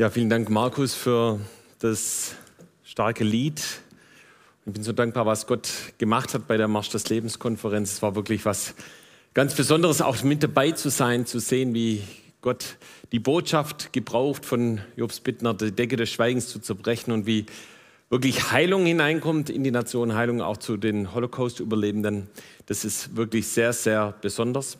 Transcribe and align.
Ja, 0.00 0.08
vielen 0.08 0.30
Dank, 0.30 0.48
Markus, 0.48 0.94
für 0.94 1.38
das 1.78 2.34
starke 2.84 3.22
Lied. 3.22 3.60
Ich 4.64 4.72
bin 4.72 4.82
so 4.82 4.92
dankbar, 4.92 5.26
was 5.26 5.46
Gott 5.46 5.68
gemacht 5.98 6.32
hat 6.32 6.48
bei 6.48 6.56
der 6.56 6.68
Marsch 6.68 6.88
des 6.88 7.10
Lebens 7.10 7.38
Konferenz. 7.38 7.92
Es 7.92 8.00
war 8.00 8.14
wirklich 8.14 8.46
was 8.46 8.72
ganz 9.34 9.54
Besonderes, 9.54 10.00
auch 10.00 10.22
mit 10.22 10.42
dabei 10.42 10.70
zu 10.70 10.88
sein, 10.88 11.26
zu 11.26 11.38
sehen, 11.38 11.74
wie 11.74 12.02
Gott 12.40 12.78
die 13.12 13.18
Botschaft 13.18 13.92
gebraucht 13.92 14.46
von 14.46 14.80
Jobs 14.96 15.20
Bittner, 15.20 15.52
die 15.52 15.70
Decke 15.70 15.96
des 15.96 16.08
Schweigens 16.08 16.48
zu 16.48 16.60
zerbrechen 16.60 17.12
und 17.12 17.26
wie 17.26 17.44
wirklich 18.08 18.52
Heilung 18.52 18.86
hineinkommt 18.86 19.50
in 19.50 19.64
die 19.64 19.70
Nation, 19.70 20.14
Heilung 20.14 20.40
auch 20.40 20.56
zu 20.56 20.78
den 20.78 21.12
Holocaust-Überlebenden. 21.12 22.30
Das 22.64 22.86
ist 22.86 23.16
wirklich 23.16 23.48
sehr, 23.48 23.74
sehr 23.74 24.14
besonders. 24.22 24.78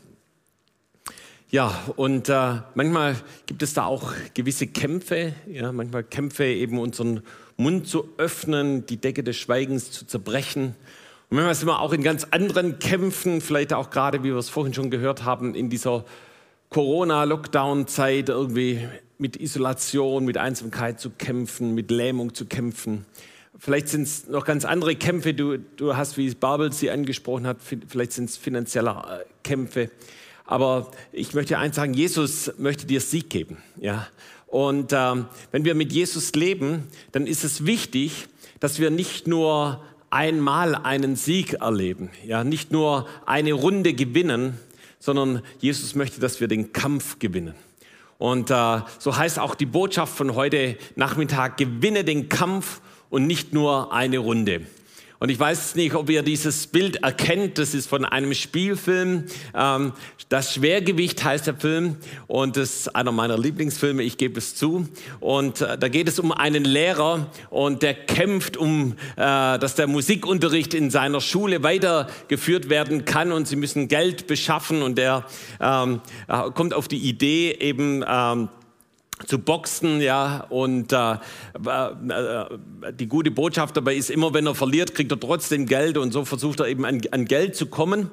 Ja, 1.53 1.77
und 1.97 2.29
äh, 2.29 2.59
manchmal 2.77 3.17
gibt 3.47 3.65
es 3.65 3.75
da 3.75 3.85
auch 3.85 4.13
gewisse 4.35 4.69
Kämpfe, 4.69 5.33
ja, 5.49 5.73
manchmal 5.73 6.05
Kämpfe, 6.05 6.45
eben 6.45 6.79
unseren 6.79 7.25
Mund 7.57 7.89
zu 7.89 8.09
öffnen, 8.19 8.87
die 8.87 8.99
Decke 8.99 9.25
des 9.25 9.37
Schweigens 9.37 9.91
zu 9.91 10.07
zerbrechen. 10.07 10.77
Und 11.29 11.37
manchmal 11.37 11.57
sind 11.57 11.67
wir 11.67 11.81
auch 11.81 11.93
in 11.93 12.05
ganz 12.05 12.29
anderen 12.31 12.79
Kämpfen, 12.79 13.41
vielleicht 13.41 13.73
auch 13.73 13.91
gerade, 13.91 14.23
wie 14.23 14.29
wir 14.29 14.37
es 14.37 14.49
vorhin 14.49 14.75
schon 14.75 14.91
gehört 14.91 15.25
haben, 15.25 15.57
in 15.57 15.71
dieser 15.71 16.05
Corona-Lockdown-Zeit 16.69 18.29
irgendwie 18.29 18.87
mit 19.19 19.37
Isolation, 19.37 20.25
mit 20.25 20.39
Einsamkeit 20.39 21.01
zu 21.01 21.11
kämpfen, 21.11 21.75
mit 21.75 21.91
Lähmung 21.91 22.33
zu 22.33 22.47
kämpfen. 22.47 23.07
Vielleicht 23.59 23.89
sind 23.89 24.03
es 24.03 24.29
noch 24.29 24.45
ganz 24.45 24.65
andere 24.65 24.95
Kämpfe, 24.95 25.35
du, 25.35 25.59
du 25.59 25.97
hast, 25.97 26.17
wie 26.17 26.33
Babel 26.33 26.73
sie 26.73 26.93
angesprochen 26.93 27.49
hat, 27.49 27.57
vielleicht 27.89 28.13
sind 28.13 28.31
es 28.31 28.37
finanzielle 28.37 28.91
äh, 28.91 29.25
Kämpfe. 29.43 29.91
Aber 30.51 30.91
ich 31.13 31.33
möchte 31.33 31.59
eins 31.59 31.77
sagen, 31.77 31.95
Jesus 31.95 32.51
möchte 32.59 32.85
dir 32.85 33.01
Sieg 33.01 33.31
geben. 33.31 33.59
Ja? 33.81 34.09
Und 34.49 34.93
ähm, 34.93 35.27
wenn 35.53 35.65
wir 35.65 35.77
mit 35.77 35.93
Jesus 35.93 36.33
leben, 36.35 36.89
dann 37.13 37.29
ist 37.29 37.45
es 37.45 37.67
wichtig, 37.67 38.27
dass 38.59 38.81
wir 38.81 38.91
nicht 38.91 39.29
nur 39.29 39.81
einmal 40.11 40.75
einen 40.75 41.15
Sieg 41.15 41.53
erleben, 41.61 42.11
ja, 42.27 42.43
nicht 42.43 42.73
nur 42.73 43.07
eine 43.27 43.53
Runde 43.53 43.95
gewinnen, 43.95 44.59
sondern 44.99 45.43
Jesus 45.61 45.95
möchte, 45.95 46.21
dass 46.21 46.41
wir 46.41 46.49
den 46.49 46.73
Kampf 46.73 47.21
gewinnen. 47.21 47.55
Und 48.19 48.51
äh, 48.51 48.81
so 48.99 49.17
heißt 49.17 49.39
auch 49.39 49.55
die 49.55 49.67
Botschaft 49.67 50.17
von 50.17 50.35
heute 50.35 50.77
Nachmittag, 50.97 51.59
gewinne 51.59 52.03
den 52.03 52.29
Kampf 52.29 52.81
und 53.09 53.29
nicht 53.29 53.53
nur 53.53 53.93
eine 53.93 54.19
Runde. 54.19 54.63
Und 55.21 55.29
ich 55.29 55.39
weiß 55.39 55.75
nicht, 55.75 55.95
ob 55.95 56.09
ihr 56.09 56.23
dieses 56.23 56.67
Bild 56.67 57.03
erkennt. 57.03 57.59
Das 57.59 57.75
ist 57.75 57.87
von 57.87 58.07
einem 58.07 58.33
Spielfilm. 58.33 59.27
Ähm, 59.55 59.93
das 60.31 60.55
Schwergewicht 60.55 61.23
heißt 61.23 61.47
der 61.47 61.57
Film 61.57 61.97
und 62.27 62.57
das 62.57 62.71
ist 62.71 62.97
einer 62.97 63.13
meiner 63.13 63.37
Lieblingsfilme. 63.37 64.03
Ich 64.03 64.17
gebe 64.17 64.39
es 64.39 64.55
zu. 64.55 64.89
Und 65.21 65.61
äh, 65.61 65.77
da 65.77 65.89
geht 65.89 66.09
es 66.09 66.19
um 66.19 66.33
einen 66.33 66.65
Lehrer 66.65 67.31
und 67.51 67.83
der 67.83 67.93
kämpft 67.93 68.57
um, 68.57 68.95
äh, 69.17 69.59
dass 69.59 69.75
der 69.75 69.89
Musikunterricht 69.89 70.73
in 70.73 70.89
seiner 70.89 71.21
Schule 71.21 71.63
weitergeführt 71.63 72.71
werden 72.71 73.05
kann 73.05 73.31
und 73.31 73.47
sie 73.47 73.57
müssen 73.57 73.89
Geld 73.89 74.27
beschaffen 74.27 74.83
und 74.83 74.99
er 74.99 75.27
ähm, 75.61 76.01
äh, 76.29 76.51
kommt 76.53 76.73
auf 76.73 76.89
die 76.89 76.97
Idee 76.97 77.59
eben 77.61 78.03
ähm, 78.09 78.49
zu 79.27 79.39
boxen, 79.39 80.01
ja, 80.01 80.47
und 80.49 80.93
äh, 80.93 81.13
äh, 81.13 82.45
die 82.93 83.07
gute 83.07 83.31
Botschaft 83.31 83.77
dabei 83.77 83.95
ist 83.95 84.11
immer, 84.11 84.35
wenn 84.35 84.47
er 84.47 84.55
verliert, 84.55 84.95
kriegt 84.95 85.13
er 85.13 85.21
trotzdem 85.21 85.67
Geld 85.67 85.99
und 85.99 86.13
so 86.13 86.25
versucht 86.25 86.61
er 86.61 86.69
eben 86.69 86.85
an, 86.85 87.01
an 87.11 87.25
Geld 87.27 87.57
zu 87.57 87.67
kommen. 87.67 88.11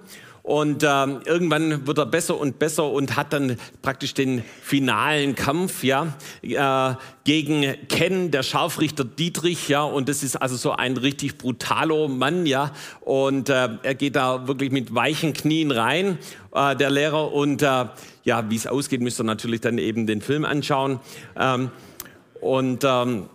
Und 0.48 0.82
äh, 0.82 0.88
irgendwann 0.88 1.88
wird 1.88 1.98
er 1.98 2.06
besser 2.06 2.40
und 2.40 2.58
besser 2.58 2.90
und 2.90 3.18
hat 3.18 3.34
dann 3.34 3.58
praktisch 3.82 4.14
den 4.14 4.46
finalen 4.62 5.36
Kampf 5.36 5.84
ja, 5.84 6.14
äh, 6.42 6.96
gegen 7.26 7.76
Ken, 7.90 8.32
der 8.32 8.44
Scharfrichter 8.44 9.04
Dietrich. 9.04 9.68
Ja, 9.68 9.84
und 9.84 10.08
das 10.08 10.24
ist 10.24 10.38
also 10.38 10.56
so 10.56 10.72
ein 10.72 10.96
richtig 10.96 11.38
brutaler 11.38 12.08
Mann. 12.08 12.46
Ja, 12.46 12.72
und 13.02 13.50
äh, 13.50 13.68
er 13.84 13.94
geht 13.94 14.16
da 14.16 14.48
wirklich 14.48 14.72
mit 14.72 14.96
weichen 14.96 15.34
Knien 15.34 15.70
rein, 15.70 16.18
äh, 16.54 16.78
der 16.78 16.92
Lehrer. 16.92 17.34
Und 17.34 17.62
äh, 17.62 17.88
ja, 18.24 18.50
wie 18.50 18.56
es 18.56 18.68
ausgeht, 18.68 19.02
müsst 19.02 19.20
ihr 19.20 19.26
natürlich 19.26 19.60
dann 19.60 19.78
eben 19.78 20.08
den 20.08 20.22
Film 20.22 20.46
anschauen. 20.46 21.02
Ähm, 21.38 21.72
und 22.40 22.86
ähm, 22.86 23.26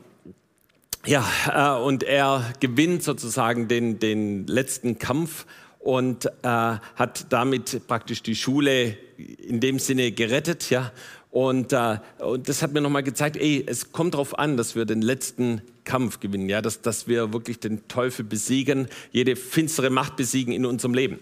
ja, 1.04 1.26
äh, 1.52 1.78
und 1.78 2.04
er 2.04 2.54
gewinnt 2.60 3.02
sozusagen 3.02 3.68
den, 3.68 3.98
den 3.98 4.46
letzten 4.46 4.98
Kampf 4.98 5.44
und 5.82 6.26
äh, 6.26 6.30
hat 6.42 7.26
damit 7.30 7.86
praktisch 7.86 8.22
die 8.22 8.36
Schule 8.36 8.96
in 9.16 9.60
dem 9.60 9.78
Sinne 9.78 10.12
gerettet, 10.12 10.70
ja. 10.70 10.92
Und, 11.30 11.72
äh, 11.72 11.98
und 12.18 12.48
das 12.48 12.62
hat 12.62 12.72
mir 12.72 12.82
nochmal 12.82 13.02
gezeigt, 13.02 13.36
ey, 13.36 13.64
es 13.66 13.90
kommt 13.90 14.14
darauf 14.14 14.38
an, 14.38 14.56
dass 14.56 14.76
wir 14.76 14.84
den 14.84 15.00
letzten 15.00 15.62
Kampf 15.84 16.20
gewinnen, 16.20 16.48
ja, 16.48 16.60
dass, 16.60 16.82
dass 16.82 17.08
wir 17.08 17.32
wirklich 17.32 17.58
den 17.58 17.88
Teufel 17.88 18.24
besiegen, 18.24 18.86
jede 19.12 19.34
finstere 19.34 19.90
Macht 19.90 20.16
besiegen 20.16 20.52
in 20.52 20.66
unserem 20.66 20.94
Leben. 20.94 21.18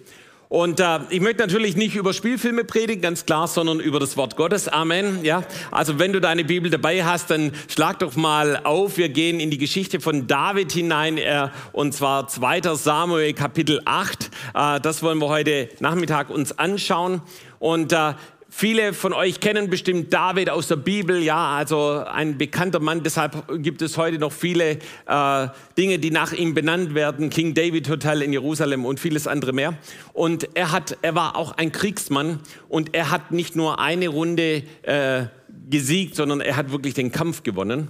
Und 0.51 0.81
äh, 0.81 0.99
ich 1.11 1.21
möchte 1.21 1.43
natürlich 1.43 1.77
nicht 1.77 1.95
über 1.95 2.13
Spielfilme 2.13 2.65
predigen, 2.65 3.01
ganz 3.01 3.25
klar, 3.25 3.47
sondern 3.47 3.79
über 3.79 4.01
das 4.01 4.17
Wort 4.17 4.35
Gottes. 4.35 4.67
Amen. 4.67 5.25
Ja, 5.25 5.45
also 5.71 6.01
wenn 6.01 6.13
du 6.13 6.21
deine 6.21 6.43
Bibel 6.43 6.69
dabei 6.73 7.05
hast, 7.05 7.31
dann 7.31 7.53
schlag 7.69 8.01
doch 8.01 8.17
mal 8.17 8.61
auf. 8.65 8.97
Wir 8.97 9.11
gehen 9.11 9.39
in 9.39 9.53
die 9.53 9.59
Geschichte 9.59 10.01
von 10.01 10.27
David 10.27 10.73
hinein, 10.73 11.19
äh, 11.19 11.51
und 11.71 11.95
zwar 11.95 12.27
2. 12.27 12.75
Samuel 12.75 13.33
Kapitel 13.33 13.81
8. 13.85 14.31
Äh, 14.53 14.81
das 14.81 15.05
wollen 15.05 15.19
wir 15.19 15.29
heute 15.29 15.69
Nachmittag 15.79 16.31
uns 16.31 16.59
anschauen. 16.59 17.23
Und 17.61 17.93
äh, 17.93 18.15
Viele 18.53 18.95
von 18.95 19.13
euch 19.13 19.39
kennen 19.39 19.71
bestimmt 19.71 20.13
David 20.13 20.51
aus 20.51 20.67
der 20.67 20.75
Bibel, 20.75 21.23
ja, 21.23 21.57
also 21.57 22.03
ein 22.05 22.37
bekannter 22.37 22.81
Mann. 22.81 23.05
Deshalb 23.05 23.63
gibt 23.63 23.81
es 23.81 23.97
heute 23.97 24.19
noch 24.19 24.33
viele 24.33 24.79
äh, 25.07 25.49
Dinge, 25.79 26.01
die 26.01 26.11
nach 26.11 26.33
ihm 26.33 26.53
benannt 26.53 26.93
werden. 26.95 27.31
King 27.31 27.55
David 27.55 27.89
Hotel 27.89 28.23
in 28.23 28.33
Jerusalem 28.33 28.85
und 28.87 28.99
vieles 28.99 29.29
andere 29.29 29.53
mehr. 29.53 29.79
Und 30.15 30.49
er 30.55 30.73
hat, 30.73 30.99
er 31.01 31.15
war 31.15 31.37
auch 31.37 31.53
ein 31.53 31.71
Kriegsmann 31.71 32.41
und 32.69 32.93
er 32.93 33.13
hat 33.13 33.31
nicht 33.31 33.55
nur 33.55 33.79
eine 33.79 34.09
Runde 34.09 34.65
äh, 34.83 35.27
gesiegt, 35.71 36.17
sondern 36.17 36.41
er 36.41 36.57
hat 36.57 36.73
wirklich 36.73 36.95
den 36.95 37.13
Kampf 37.13 37.45
gewonnen. 37.45 37.87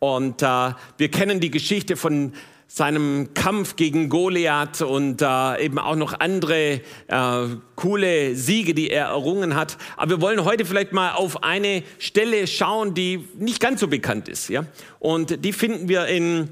Und 0.00 0.42
äh, 0.42 0.72
wir 0.98 1.10
kennen 1.12 1.38
die 1.38 1.52
Geschichte 1.52 1.94
von 1.94 2.32
seinem 2.72 3.34
Kampf 3.34 3.74
gegen 3.74 4.08
Goliath 4.08 4.80
und 4.80 5.22
äh, 5.22 5.64
eben 5.64 5.80
auch 5.80 5.96
noch 5.96 6.20
andere 6.20 6.80
äh, 7.08 7.46
coole 7.74 8.36
Siege, 8.36 8.74
die 8.74 8.90
er 8.90 9.06
errungen 9.06 9.56
hat. 9.56 9.76
Aber 9.96 10.12
wir 10.12 10.20
wollen 10.20 10.44
heute 10.44 10.64
vielleicht 10.64 10.92
mal 10.92 11.10
auf 11.10 11.42
eine 11.42 11.82
Stelle 11.98 12.46
schauen, 12.46 12.94
die 12.94 13.26
nicht 13.36 13.58
ganz 13.58 13.80
so 13.80 13.88
bekannt 13.88 14.28
ist. 14.28 14.48
Ja? 14.48 14.66
Und 15.00 15.44
die 15.44 15.52
finden 15.52 15.88
wir 15.88 16.06
in 16.06 16.48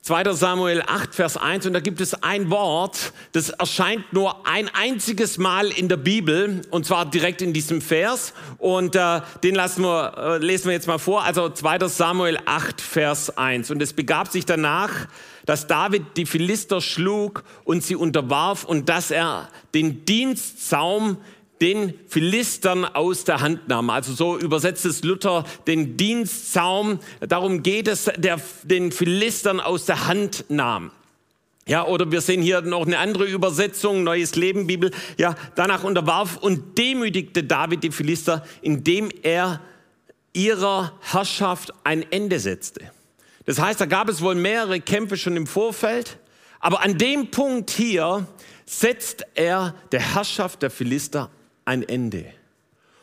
2. 0.00 0.32
Samuel 0.32 0.82
8, 0.86 1.14
Vers 1.14 1.36
1, 1.36 1.66
und 1.66 1.74
da 1.74 1.80
gibt 1.80 2.00
es 2.00 2.14
ein 2.22 2.48
Wort, 2.48 3.12
das 3.32 3.50
erscheint 3.50 4.14
nur 4.14 4.46
ein 4.46 4.70
einziges 4.72 5.36
Mal 5.36 5.66
in 5.66 5.90
der 5.90 5.98
Bibel, 5.98 6.62
und 6.70 6.86
zwar 6.86 7.04
direkt 7.04 7.42
in 7.42 7.52
diesem 7.52 7.82
Vers. 7.82 8.32
Und 8.56 8.96
äh, 8.96 9.20
den 9.42 9.54
lassen 9.54 9.82
wir, 9.82 10.14
äh, 10.16 10.38
lesen 10.38 10.66
wir 10.68 10.72
jetzt 10.72 10.86
mal 10.86 10.98
vor. 10.98 11.24
Also 11.24 11.50
2. 11.50 11.86
Samuel 11.88 12.38
8, 12.46 12.80
Vers 12.80 13.36
1. 13.36 13.70
Und 13.70 13.82
es 13.82 13.92
begab 13.92 14.28
sich 14.28 14.46
danach, 14.46 15.06
dass 15.50 15.66
David 15.66 16.16
die 16.16 16.26
Philister 16.26 16.80
schlug 16.80 17.42
und 17.64 17.82
sie 17.82 17.96
unterwarf 17.96 18.62
und 18.62 18.88
dass 18.88 19.10
er 19.10 19.48
den 19.74 20.04
Dienstsaum 20.04 21.16
den 21.60 21.92
Philistern 22.06 22.84
aus 22.84 23.24
der 23.24 23.40
Hand 23.40 23.66
nahm. 23.66 23.90
Also 23.90 24.12
so 24.12 24.38
übersetzt 24.38 24.86
es 24.86 25.02
Luther 25.02 25.42
den 25.66 25.96
Dienstsaum. 25.96 27.00
Darum 27.18 27.64
geht 27.64 27.88
es, 27.88 28.08
der 28.16 28.40
den 28.62 28.92
Philistern 28.92 29.58
aus 29.58 29.86
der 29.86 30.06
Hand 30.06 30.44
nahm. 30.50 30.92
Ja, 31.66 31.84
oder 31.84 32.12
wir 32.12 32.20
sehen 32.20 32.42
hier 32.42 32.60
noch 32.60 32.86
eine 32.86 32.98
andere 32.98 33.24
Übersetzung, 33.24 34.04
Neues 34.04 34.36
Leben 34.36 34.68
Bibel. 34.68 34.92
Ja, 35.18 35.34
danach 35.56 35.82
unterwarf 35.82 36.36
und 36.36 36.78
demütigte 36.78 37.42
David 37.42 37.82
die 37.82 37.90
Philister, 37.90 38.46
indem 38.62 39.10
er 39.24 39.60
ihrer 40.32 40.92
Herrschaft 41.00 41.74
ein 41.82 42.04
Ende 42.12 42.38
setzte. 42.38 42.92
Das 43.50 43.58
heißt, 43.60 43.80
da 43.80 43.86
gab 43.86 44.08
es 44.08 44.22
wohl 44.22 44.36
mehrere 44.36 44.80
Kämpfe 44.80 45.16
schon 45.16 45.36
im 45.36 45.48
Vorfeld, 45.48 46.18
aber 46.60 46.82
an 46.82 46.98
dem 46.98 47.32
Punkt 47.32 47.70
hier 47.70 48.28
setzt 48.64 49.26
er 49.34 49.74
der 49.90 50.14
Herrschaft 50.14 50.62
der 50.62 50.70
Philister 50.70 51.32
ein 51.64 51.82
Ende. 51.82 52.26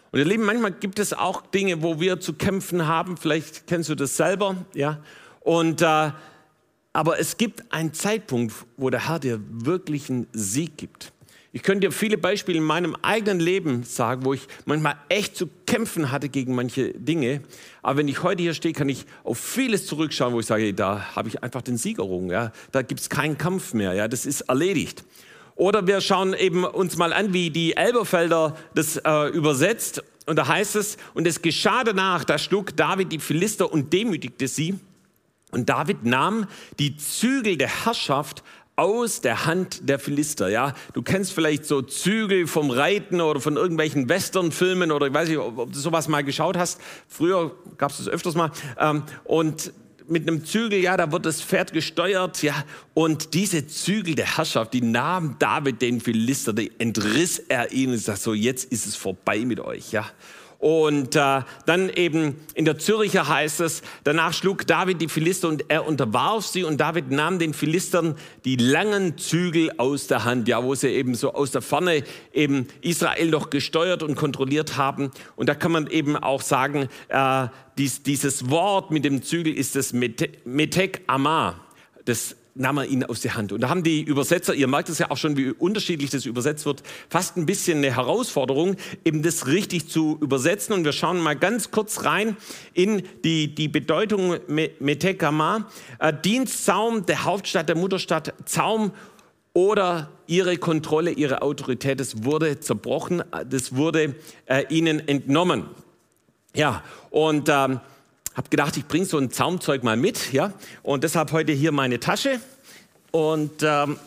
Und 0.09 0.19
ihr 0.19 0.25
Lieben, 0.25 0.45
manchmal 0.45 0.71
gibt 0.71 0.99
es 0.99 1.11
auch 1.11 1.41
Dinge, 1.41 1.83
wo 1.83 1.99
wir 1.99 2.21
zu 2.21 2.31
kämpfen 2.31 2.88
haben. 2.88 3.17
Vielleicht 3.17 3.67
kennst 3.67 3.89
du 3.89 3.95
das 3.95 4.15
selber, 4.15 4.55
ja. 4.73 5.01
Und 5.41 5.81
äh, 5.81 6.11
aber 6.94 7.19
es 7.19 7.35
gibt 7.35 7.69
einen 7.73 7.94
Zeitpunkt, 7.94 8.55
wo 8.77 8.89
der 8.89 9.09
Herr 9.09 9.19
dir 9.19 9.41
wirklich 9.49 10.09
einen 10.09 10.27
Sieg 10.31 10.77
gibt. 10.77 11.11
Ich 11.53 11.63
könnte 11.63 11.88
dir 11.88 11.91
viele 11.91 12.17
Beispiele 12.17 12.57
in 12.57 12.63
meinem 12.63 12.95
eigenen 13.01 13.39
Leben 13.39 13.83
sagen, 13.83 14.25
wo 14.25 14.33
ich 14.33 14.47
manchmal 14.65 14.95
echt 15.09 15.38
zu 15.38 15.47
kämpfen 15.65 16.11
hatte 16.11 16.29
gegen 16.29 16.53
manche 16.53 16.94
Dinge. 16.94 17.41
Aber 17.81 17.99
wenn 17.99 18.07
ich 18.07 18.21
heute 18.21 18.44
hier 18.44 18.53
stehe, 18.53 18.73
kann 18.73 18.89
ich 18.89 19.05
auf 19.23 19.39
vieles 19.39 19.85
zurückschauen, 19.85 20.33
wo 20.33 20.39
ich 20.39 20.45
sage, 20.45 20.73
da 20.73 21.15
habe 21.15 21.29
ich 21.29 21.44
einfach 21.44 21.61
den 21.61 21.77
Sieg 21.77 21.99
errungen. 21.99 22.29
Ja? 22.29 22.51
Da 22.71 22.81
gibt 22.81 22.99
es 22.99 23.09
keinen 23.09 23.38
Kampf 23.38 23.73
mehr. 23.73 23.94
Ja? 23.94 24.07
Das 24.07 24.25
ist 24.25 24.41
erledigt. 24.41 25.05
Oder 25.55 25.88
wir 25.88 26.01
schauen 26.01 26.33
eben 26.33 26.65
uns 26.65 26.97
mal 26.97 27.13
an, 27.13 27.33
wie 27.33 27.49
die 27.49 27.75
Elberfelder 27.75 28.55
das 28.75 28.97
äh, 28.97 29.29
übersetzt. 29.29 30.03
Und 30.27 30.35
da 30.35 30.47
heißt 30.47 30.75
es, 30.75 30.97
und 31.13 31.25
es 31.25 31.41
geschah 31.41 31.83
danach, 31.83 32.25
da 32.25 32.38
schlug 32.38 32.75
David 32.75 33.11
die 33.11 33.19
Philister 33.19 33.71
und 33.71 33.94
demütigte 33.94 34.47
sie. 34.47 34.75
Und 35.51 35.69
David 35.69 36.03
nahm 36.03 36.45
die 36.77 36.97
Zügel 36.97 37.57
der 37.57 37.85
Herrschaft 37.85 38.44
aus 38.77 39.21
der 39.21 39.45
Hand 39.45 39.89
der 39.89 39.97
Philister. 40.00 40.50
Ja, 40.50 40.74
du 40.94 41.01
kennst 41.01 41.33
vielleicht 41.33 41.65
so 41.65 41.81
Zügel 41.81 42.45
vom 42.47 42.69
Reiten 42.69 43.19
oder 43.19 43.41
von 43.41 43.57
irgendwelchen 43.57 44.07
Westernfilmen 44.07 44.91
oder 44.91 45.07
ich 45.07 45.13
weiß 45.13 45.27
nicht, 45.29 45.39
ob 45.39 45.74
du 45.74 45.79
sowas 45.79 46.07
mal 46.07 46.24
geschaut 46.24 46.56
hast. 46.57 46.79
Früher 47.07 47.56
gab 47.77 47.91
es 47.91 47.97
das 47.97 48.07
öfters 48.07 48.35
mal. 48.35 48.51
Ähm, 48.79 49.03
und 49.25 49.74
mit 50.07 50.27
einem 50.27 50.45
Zügel, 50.45 50.79
ja, 50.79 50.95
da 50.95 51.12
wird 51.12 51.25
das 51.25 51.41
Pferd 51.41 51.74
gesteuert, 51.74 52.44
ja. 52.44 52.53
Und 52.94 53.33
diese 53.33 53.68
Zügel 53.68 54.15
der 54.15 54.38
Herrschaft, 54.38 54.74
die 54.74 54.81
nahm 54.81 55.35
David 55.39 55.81
den 55.81 56.00
Philister, 56.00 56.53
die 56.53 56.71
entriss 56.77 57.39
er 57.39 57.71
ihnen 57.71 57.94
und 57.94 58.00
sagt 58.00 58.21
so, 58.21 58.33
jetzt 58.33 58.71
ist 58.71 58.85
es 58.85 58.95
vorbei 58.95 59.39
mit 59.39 59.59
euch, 59.59 59.91
ja. 59.91 60.06
Und 60.59 61.15
äh, 61.15 61.42
dann 61.68 61.89
eben 61.89 62.36
in 62.56 62.65
der 62.65 62.80
Züricher 62.80 63.27
heißt 63.27 63.59
es, 63.62 63.83
danach 64.04 64.33
schlug 64.33 64.65
David 64.65 65.00
die 65.01 65.07
Philister 65.07 65.50
und 65.50 65.65
er 65.68 65.86
unterwarf 65.88 66.48
sie 66.48 66.63
und 66.63 66.81
David 66.81 67.12
nahm 67.12 67.38
den 67.38 67.54
Philistern 67.54 68.15
die 68.44 68.56
langen 68.56 69.19
Zügel 69.19 69.71
aus 69.77 70.07
der 70.07 70.24
Hand, 70.24 70.48
ja, 70.48 70.63
wo 70.63 70.74
sie 70.74 70.88
eben 70.89 71.13
so 71.13 71.33
aus 71.33 71.51
der 71.51 71.62
Ferne 71.62 72.04
eben 72.33 72.68
Israel 72.81 73.30
noch 73.30 73.51
gesteuert 73.51 74.01
und 74.01 74.15
kontrolliert 74.15 74.77
haben. 74.77 75.12
Und 75.36 75.48
da 75.48 75.54
kann 75.54 75.71
man 75.71 75.88
eben 75.88 76.15
auch 76.15 76.42
sagen, 76.42 76.89
äh, 77.09 77.48
dies, 77.77 78.01
dieses 78.01 78.50
Wort 78.50 78.89
mit 78.89 79.06
dem 79.06 79.21
Zügel 79.21 79.54
ist 79.54 79.75
das 79.75 79.94
Metek 79.94 81.04
Amar. 81.06 81.59
Das 82.06 82.36
nahm 82.57 82.77
er 82.77 82.86
ihn 82.86 83.04
aus 83.04 83.21
der 83.21 83.36
Hand. 83.36 83.51
Und 83.51 83.62
da 83.62 83.69
haben 83.69 83.83
die 83.83 84.01
Übersetzer, 84.01 84.54
ihr 84.54 84.68
merkt 84.68 84.89
es 84.89 85.00
ja 85.00 85.12
auch 85.12 85.18
schon, 85.18 85.38
wie 85.38 85.51
unterschiedlich 85.51 86.09
das 86.09 86.25
übersetzt 86.25 86.65
wird, 86.65 86.83
fast 87.09 87.38
ein 87.38 87.45
bisschen 87.45 87.80
eine 87.80 87.95
Herausforderung, 87.95 88.75
eben 89.06 89.24
das 89.24 89.48
richtig 89.48 89.89
zu 89.89 90.18
übersetzen. 90.21 90.74
Und 90.74 90.83
wir 90.83 90.92
schauen 90.92 91.19
mal 91.19 91.36
ganz 91.36 91.71
kurz 91.71 92.04
rein 92.04 92.38
in 92.74 93.04
die, 93.24 93.54
die 93.54 93.68
Bedeutung 93.68 94.38
Metekama. 94.48 95.68
Äh, 96.00 96.13
Dienstzaum 96.13 97.06
der 97.06 97.24
Hauptstadt, 97.24 97.69
der 97.69 97.75
Mutterstadt, 97.75 98.33
Zaum 98.45 98.92
oder 99.54 100.12
ihre 100.27 100.57
Kontrolle, 100.57 101.12
ihre 101.12 101.42
Autorität, 101.42 102.00
das 102.00 102.24
wurde 102.24 102.59
zerbrochen, 102.59 103.24
das 103.50 103.75
wurde 103.75 104.15
äh, 104.45 104.65
ihnen 104.69 105.07
entnommen. 105.07 105.65
Ja, 106.54 106.83
und 107.09 107.50
ähm, 107.50 107.80
habe 108.38 108.50
gedacht, 108.50 108.78
ich 108.78 108.86
bringe 108.86 109.06
so 109.06 109.18
ein 109.18 109.31
Zaumzeug 109.31 109.84
mal 109.84 109.98
mit, 109.98 110.31
ja, 110.31 110.54
und 110.84 111.04
deshalb 111.04 111.31
heute 111.31 111.51
hier 111.51 111.72
meine 111.72 112.00
Tasche. 112.00 112.39
Und 113.12 113.63
ähm, 113.63 113.98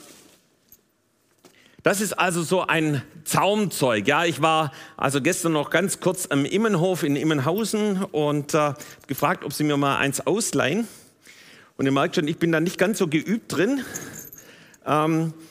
das 1.83 2.01
ist 2.01 2.13
also 2.13 2.43
so 2.43 2.65
ein 2.65 3.03
Zaumzeug. 3.25 4.07
Ja, 4.07 4.25
ich 4.25 4.41
war 4.41 4.71
also 4.97 5.21
gestern 5.21 5.53
noch 5.53 5.71
ganz 5.71 5.99
kurz 5.99 6.29
am 6.31 6.45
Immenhof 6.45 7.03
in 7.03 7.17
Immenhausen 7.17 8.05
und 8.05 8.55
äh, 8.55 8.75
gefragt, 9.09 9.45
ob 9.45 9.53
sie 9.53 9.65
mir 9.65 9.77
mal 9.77 9.97
eins 9.97 10.25
ausleihen. 10.25 10.87
Und 11.77 11.87
ihr 11.87 11.93
merkt 11.93 12.15
schon, 12.15 12.29
ich 12.29 12.39
bin 12.39 12.53
da 12.53 12.61
nicht 12.61 12.79
ganz 12.79 12.99
so 12.99 13.09
geübt 13.09 13.53
drin. 13.53 13.83
Ähm, 14.87 15.33
äh, 15.33 15.50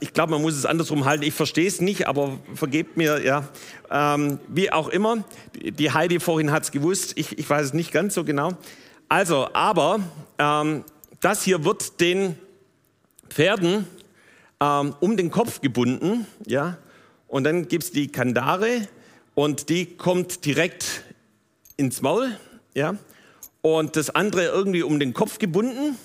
ich 0.00 0.12
glaube, 0.12 0.32
man 0.32 0.42
muss 0.42 0.54
es 0.54 0.66
andersrum 0.66 1.04
halten. 1.04 1.22
Ich 1.22 1.34
verstehe 1.34 1.68
es 1.68 1.80
nicht, 1.80 2.08
aber 2.08 2.38
vergebt 2.54 2.96
mir, 2.96 3.24
ja. 3.24 3.48
Ähm, 3.90 4.40
wie 4.48 4.72
auch 4.72 4.88
immer. 4.88 5.24
Die 5.54 5.92
Heidi 5.92 6.18
vorhin 6.18 6.50
hat 6.50 6.64
es 6.64 6.72
gewusst. 6.72 7.12
Ich, 7.16 7.38
ich, 7.38 7.48
weiß 7.48 7.66
es 7.66 7.72
nicht 7.72 7.92
ganz 7.92 8.14
so 8.14 8.24
genau. 8.24 8.52
Also, 9.08 9.48
aber 9.52 10.00
ähm, 10.38 10.84
das 11.20 11.44
hier 11.44 11.64
wird 11.64 12.00
den 12.00 12.36
Pferden 13.28 13.86
ähm, 14.60 14.94
um 15.00 15.16
den 15.16 15.30
Kopf 15.30 15.60
gebunden, 15.60 16.26
ja. 16.46 16.78
Und 17.28 17.44
dann 17.44 17.68
gibt 17.68 17.84
es 17.84 17.92
die 17.92 18.08
Kandare 18.08 18.88
und 19.36 19.68
die 19.68 19.86
kommt 19.96 20.44
direkt 20.44 21.04
ins 21.76 22.02
Maul, 22.02 22.36
ja. 22.74 22.96
Und 23.62 23.94
das 23.94 24.10
andere 24.10 24.46
irgendwie 24.46 24.82
um 24.82 24.98
den 24.98 25.14
Kopf 25.14 25.38
gebunden. 25.38 25.96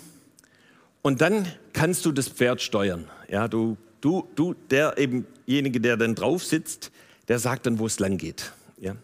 Und 1.05 1.21
dann 1.21 1.47
kannst 1.71 2.03
du 2.07 2.11
das 2.11 2.27
Pferd 2.27 2.63
steuern. 2.63 3.05
Ja, 3.29 3.47
du, 3.47 3.77
du, 4.01 4.27
du, 4.33 4.55
der 4.71 4.97
ebenjenige, 4.97 5.79
der 5.79 5.97
dann 5.97 6.15
drauf 6.15 6.43
sitzt, 6.43 6.91
der 7.27 7.37
sagt 7.37 7.67
dann, 7.67 7.77
wo 7.77 7.85
es 7.85 7.99
lang 7.99 8.17
geht. 8.17 8.51
Ja. 8.81 8.95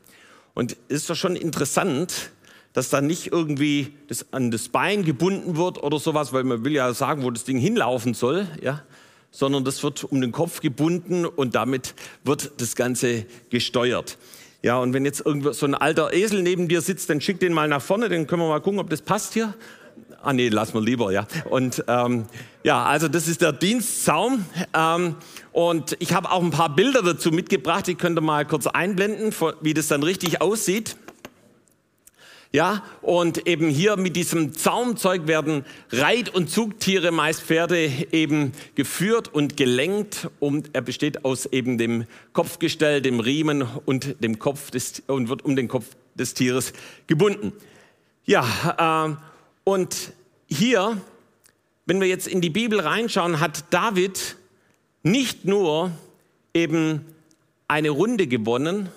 Und 0.56 0.78
ist 0.88 1.12
doch 1.12 1.16
schon 1.16 1.36
interessant, 1.36 2.32
dass 2.74 2.90
da 2.90 3.02
nicht 3.02 3.32
irgendwie 3.32 3.94
das 4.08 4.34
an 4.34 4.50
das 4.50 4.70
Bein 4.70 5.06
gebunden 5.06 5.58
wird 5.58 5.84
oder 5.84 6.00
sowas, 6.00 6.34
weil 6.34 6.44
man 6.44 6.66
will 6.66 6.72
ja 6.72 6.92
sagen, 6.96 7.22
wo 7.22 7.30
das 7.30 7.44
Ding 7.44 7.60
hinlaufen 7.60 8.16
soll, 8.16 8.48
ja, 8.64 8.82
sondern 9.30 9.64
das 9.64 9.84
wird 9.84 10.04
um 10.04 10.22
den 10.22 10.32
Kopf 10.32 10.60
gebunden 10.60 11.28
und 11.28 11.54
damit 11.54 11.94
wird 12.24 12.54
das 12.58 12.76
Ganze 12.76 13.28
gesteuert. 13.52 14.18
Ja, 14.64 14.80
und 14.80 14.94
wenn 14.94 15.06
jetzt 15.06 15.24
irgendwo 15.24 15.52
so 15.52 15.68
ein 15.68 15.76
alter 15.76 16.14
Esel 16.14 16.42
neben 16.42 16.68
dir 16.68 16.82
sitzt, 16.82 17.12
dann 17.12 17.22
schick 17.22 17.40
den 17.40 17.54
mal 17.54 17.68
nach 17.68 17.82
vorne, 17.84 18.10
dann 18.10 18.26
können 18.26 18.42
wir 18.42 18.50
mal 18.50 18.60
gucken, 18.60 18.80
ob 18.80 18.90
das 18.90 19.04
passt 19.04 19.34
hier. 19.36 19.54
Ah 20.24 20.34
nee, 20.34 20.50
lass 20.50 20.74
mal 20.74 20.84
lieber, 20.84 21.12
ja. 21.12 21.26
Und 21.50 21.84
ähm, 21.88 22.26
ja, 22.64 22.84
also 22.86 23.08
das 23.08 23.28
ist 23.28 23.42
der 23.42 23.54
Dienstzaum. 23.54 24.46
Ähm, 24.74 25.16
und 25.52 25.96
ich 26.00 26.14
habe 26.14 26.32
auch 26.32 26.44
ein 26.44 26.52
paar 26.52 26.76
Bilder 26.76 27.02
dazu 27.02 27.32
mitgebracht, 27.32 27.88
die 27.88 27.96
könnt 27.96 28.20
ihr 28.20 28.22
mal 28.22 28.46
kurz 28.46 28.68
einblenden, 28.68 29.34
wie 29.62 29.74
das 29.74 29.88
dann 29.88 30.04
richtig 30.04 30.42
aussieht. 30.42 30.96
Ja, 32.54 32.84
und 33.02 33.48
eben 33.48 33.70
hier 33.70 33.96
mit 33.96 34.18
diesem 34.18 34.54
Zaumzeug 34.54 35.26
werden 35.26 35.66
Reit- 35.90 36.36
und 36.36 36.50
Zugtiere, 36.50 37.12
meist 37.12 37.42
Pferde, 37.42 37.90
eben 38.12 38.52
geführt 38.76 39.34
und 39.34 39.56
gelenkt. 39.56 40.30
Und 40.42 40.72
er 40.74 40.82
besteht 40.82 41.24
aus 41.24 41.46
eben 41.46 41.78
dem 41.78 42.06
Kopfgestell, 42.34 43.02
dem 43.02 43.22
Riemen 43.22 43.66
und 43.86 44.22
dem 44.22 44.38
Kopf 44.38 44.70
des, 44.70 45.02
und 45.08 45.30
wird 45.30 45.46
um 45.46 45.56
den 45.56 45.70
Kopf 45.70 45.86
des 46.14 46.34
Tieres 46.34 46.74
gebunden. 47.08 47.54
Ja, 48.26 49.08
äh, 49.08 49.31
und 49.64 50.14
hier, 50.48 51.02
wenn 51.86 52.02
wir 52.02 52.08
jetzt 52.08 52.28
in 52.28 52.42
die 52.42 52.50
Bibel 52.50 52.80
reinschauen, 52.80 53.40
hat 53.40 53.66
David 53.72 54.36
nicht 55.04 55.46
nur 55.46 55.92
eben 56.54 57.06
eine 57.68 57.90
Runde 57.90 58.28
gewonnen, 58.28 58.90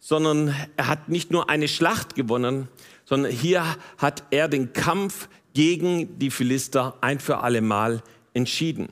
sondern 0.00 0.54
er 0.76 0.86
hat 0.86 1.08
nicht 1.08 1.30
nur 1.30 1.50
eine 1.50 1.68
Schlacht 1.68 2.14
gewonnen, 2.14 2.68
sondern 3.04 3.32
hier 3.32 3.64
hat 3.96 4.24
er 4.30 4.48
den 4.48 4.72
Kampf 4.72 5.28
gegen 5.54 6.18
die 6.18 6.30
Philister 6.30 6.96
ein 7.00 7.20
für 7.20 7.38
alle 7.38 7.60
Mal 7.60 8.02
entschieden. 8.34 8.88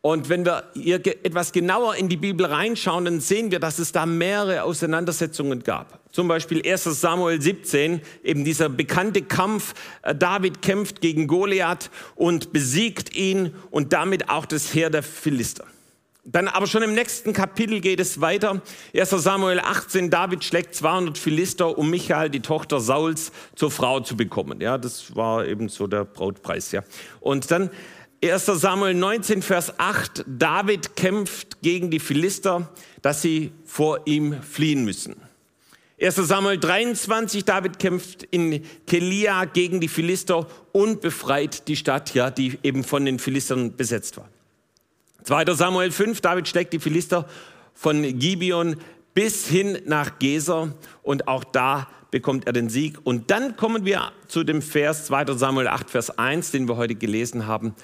Und 0.00 0.28
wenn 0.28 0.44
wir 0.44 0.64
hier 0.74 1.04
etwas 1.04 1.50
genauer 1.50 1.96
in 1.96 2.08
die 2.08 2.16
Bibel 2.16 2.46
reinschauen, 2.46 3.06
dann 3.06 3.20
sehen 3.20 3.50
wir, 3.50 3.58
dass 3.58 3.78
es 3.78 3.90
da 3.90 4.06
mehrere 4.06 4.62
Auseinandersetzungen 4.62 5.64
gab. 5.64 6.00
Zum 6.12 6.28
Beispiel 6.28 6.62
1 6.64 6.84
Samuel 6.84 7.42
17, 7.42 8.00
eben 8.22 8.44
dieser 8.44 8.68
bekannte 8.68 9.22
Kampf. 9.22 9.74
Äh, 10.02 10.14
David 10.14 10.62
kämpft 10.62 11.00
gegen 11.00 11.26
Goliath 11.26 11.90
und 12.14 12.52
besiegt 12.52 13.16
ihn 13.16 13.54
und 13.70 13.92
damit 13.92 14.30
auch 14.30 14.46
das 14.46 14.72
Heer 14.72 14.90
der 14.90 15.02
Philister. 15.02 15.64
Dann 16.28 16.48
aber 16.48 16.66
schon 16.66 16.82
im 16.82 16.92
nächsten 16.92 17.32
Kapitel 17.32 17.80
geht 17.80 18.00
es 18.00 18.20
weiter. 18.20 18.60
1 18.92 19.10
Samuel 19.10 19.60
18, 19.60 20.10
David 20.10 20.42
schlägt 20.42 20.74
200 20.74 21.16
Philister, 21.16 21.78
um 21.78 21.88
Michael, 21.88 22.30
die 22.30 22.40
Tochter 22.40 22.80
Sauls, 22.80 23.30
zur 23.54 23.70
Frau 23.70 24.00
zu 24.00 24.16
bekommen. 24.16 24.60
Ja, 24.60 24.76
das 24.76 25.14
war 25.14 25.46
eben 25.46 25.68
so 25.68 25.86
der 25.86 26.04
Brautpreis, 26.04 26.72
ja. 26.72 26.82
Und 27.20 27.48
dann 27.52 27.70
1 28.24 28.46
Samuel 28.46 28.94
19, 28.94 29.42
Vers 29.42 29.78
8, 29.78 30.24
David 30.26 30.96
kämpft 30.96 31.60
gegen 31.60 31.90
die 31.90 32.00
Philister, 32.00 32.70
dass 33.02 33.20
sie 33.20 33.52
vor 33.64 34.06
ihm 34.06 34.42
fliehen 34.42 34.84
müssen. 34.84 35.16
1 36.00 36.16
Samuel 36.16 36.58
23, 36.58 37.44
David 37.44 37.78
kämpft 37.78 38.22
in 38.22 38.64
Kelia 38.86 39.44
gegen 39.44 39.80
die 39.80 39.88
Philister 39.88 40.46
und 40.72 41.02
befreit 41.02 41.68
die 41.68 41.76
Stadt, 41.76 42.14
ja, 42.14 42.30
die 42.30 42.58
eben 42.62 42.84
von 42.84 43.04
den 43.04 43.18
Philistern 43.18 43.76
besetzt 43.76 44.16
war. 44.16 44.28
2 45.24 45.54
Samuel 45.54 45.90
5, 45.90 46.20
David 46.20 46.48
schlägt 46.48 46.72
die 46.72 46.78
Philister 46.78 47.28
von 47.74 48.02
Gibeon 48.18 48.76
bis 49.14 49.46
hin 49.46 49.78
nach 49.84 50.18
Geser 50.18 50.74
und 51.02 51.28
auch 51.28 51.44
da 51.44 51.88
bekommt 52.10 52.46
er 52.46 52.52
den 52.52 52.68
Sieg. 52.68 52.98
Und 53.04 53.30
dann 53.30 53.56
kommen 53.56 53.84
wir 53.84 54.12
zu 54.28 54.44
dem 54.44 54.62
Vers 54.62 55.06
2 55.06 55.34
Samuel 55.34 55.68
8, 55.68 55.90
Vers 55.90 56.18
1, 56.18 56.50
den 56.50 56.68
wir 56.68 56.76
heute 56.76 56.94
gelesen 56.94 57.46
haben, 57.46 57.74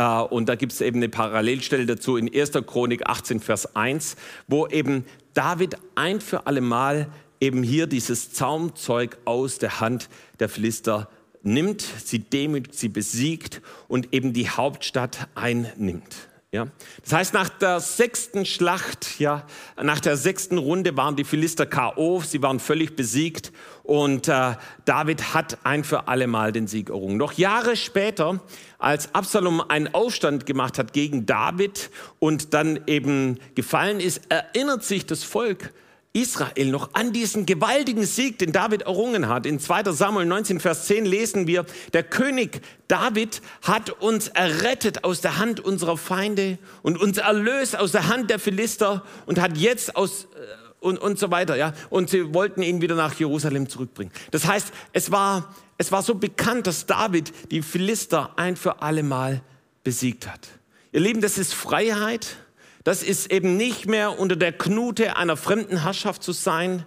und 0.00 0.48
da 0.48 0.54
gibt 0.54 0.72
es 0.72 0.80
eben 0.80 0.98
eine 0.98 1.08
Parallelstelle 1.08 1.84
dazu 1.84 2.16
in 2.16 2.32
1. 2.32 2.52
Chronik 2.66 3.06
18, 3.06 3.40
Vers 3.40 3.76
1, 3.76 4.16
wo 4.48 4.66
eben 4.66 5.04
David 5.34 5.76
ein 5.94 6.20
für 6.20 6.46
alle 6.46 6.60
Mal 6.60 7.08
eben 7.40 7.62
hier 7.62 7.86
dieses 7.86 8.32
Zaumzeug 8.32 9.18
aus 9.24 9.58
der 9.58 9.80
Hand 9.80 10.08
der 10.38 10.48
Philister 10.48 11.08
nimmt, 11.42 11.82
sie 11.82 12.20
demütigt, 12.20 12.78
sie 12.78 12.88
besiegt 12.88 13.62
und 13.88 14.12
eben 14.14 14.32
die 14.32 14.48
Hauptstadt 14.48 15.28
einnimmt. 15.34 16.29
Ja? 16.52 16.66
Das 17.04 17.12
heißt, 17.12 17.34
nach 17.34 17.48
der 17.48 17.78
sechsten 17.78 18.44
Schlacht, 18.44 19.20
ja, 19.20 19.46
nach 19.80 20.00
der 20.00 20.16
sechsten 20.16 20.58
Runde 20.58 20.96
waren 20.96 21.14
die 21.14 21.22
Philister 21.22 21.64
K.O., 21.64 22.22
sie 22.22 22.42
waren 22.42 22.58
völlig 22.58 22.96
besiegt 22.96 23.52
und 23.84 24.26
äh, 24.26 24.56
David 24.84 25.32
hat 25.32 25.58
ein 25.64 25.84
für 25.84 26.08
alle 26.08 26.26
Mal 26.26 26.50
den 26.50 26.66
Sieg 26.66 26.88
errungen. 26.88 27.18
Noch 27.18 27.34
Jahre 27.34 27.76
später, 27.76 28.40
als 28.78 29.14
Absalom 29.14 29.60
einen 29.60 29.94
Aufstand 29.94 30.44
gemacht 30.44 30.76
hat 30.76 30.92
gegen 30.92 31.24
David 31.24 31.88
und 32.18 32.52
dann 32.52 32.80
eben 32.88 33.38
gefallen 33.54 34.00
ist, 34.00 34.22
erinnert 34.28 34.82
sich 34.82 35.06
das 35.06 35.22
Volk 35.22 35.72
Israel 36.12 36.70
noch 36.70 36.94
an 36.94 37.12
diesen 37.12 37.46
gewaltigen 37.46 38.04
Sieg, 38.04 38.38
den 38.38 38.50
David 38.50 38.82
errungen 38.82 39.28
hat. 39.28 39.46
In 39.46 39.60
2 39.60 39.92
Samuel 39.92 40.26
19, 40.26 40.58
Vers 40.58 40.86
10 40.86 41.04
lesen 41.04 41.46
wir, 41.46 41.64
der 41.92 42.02
König 42.02 42.62
David 42.88 43.40
hat 43.62 43.90
uns 43.90 44.28
errettet 44.28 45.04
aus 45.04 45.20
der 45.20 45.38
Hand 45.38 45.60
unserer 45.60 45.96
Feinde 45.96 46.58
und 46.82 47.00
uns 47.00 47.18
erlöst 47.18 47.76
aus 47.78 47.92
der 47.92 48.08
Hand 48.08 48.28
der 48.28 48.40
Philister 48.40 49.04
und 49.26 49.40
hat 49.40 49.56
jetzt 49.56 49.94
aus 49.94 50.24
äh, 50.34 50.60
und, 50.80 50.98
und 50.98 51.18
so 51.18 51.30
weiter, 51.30 51.56
ja. 51.56 51.74
Und 51.90 52.10
sie 52.10 52.34
wollten 52.34 52.62
ihn 52.62 52.80
wieder 52.80 52.94
nach 52.94 53.14
Jerusalem 53.14 53.68
zurückbringen. 53.68 54.12
Das 54.30 54.46
heißt, 54.46 54.72
es 54.92 55.10
war, 55.10 55.54
es 55.78 55.92
war 55.92 56.02
so 56.02 56.14
bekannt, 56.14 56.66
dass 56.66 56.86
David 56.86 57.32
die 57.50 57.62
Philister 57.62 58.32
ein 58.36 58.56
für 58.56 58.82
alle 58.82 59.02
Mal 59.02 59.42
besiegt 59.84 60.26
hat. 60.26 60.48
Ihr 60.92 61.00
Lieben, 61.00 61.20
das 61.20 61.38
ist 61.38 61.54
Freiheit 61.54 62.36
das 62.84 63.02
ist 63.02 63.30
eben 63.30 63.56
nicht 63.56 63.86
mehr 63.86 64.18
unter 64.18 64.36
der 64.36 64.52
Knute 64.52 65.16
einer 65.16 65.36
fremden 65.36 65.82
Herrschaft 65.82 66.22
zu 66.22 66.32
sein. 66.32 66.84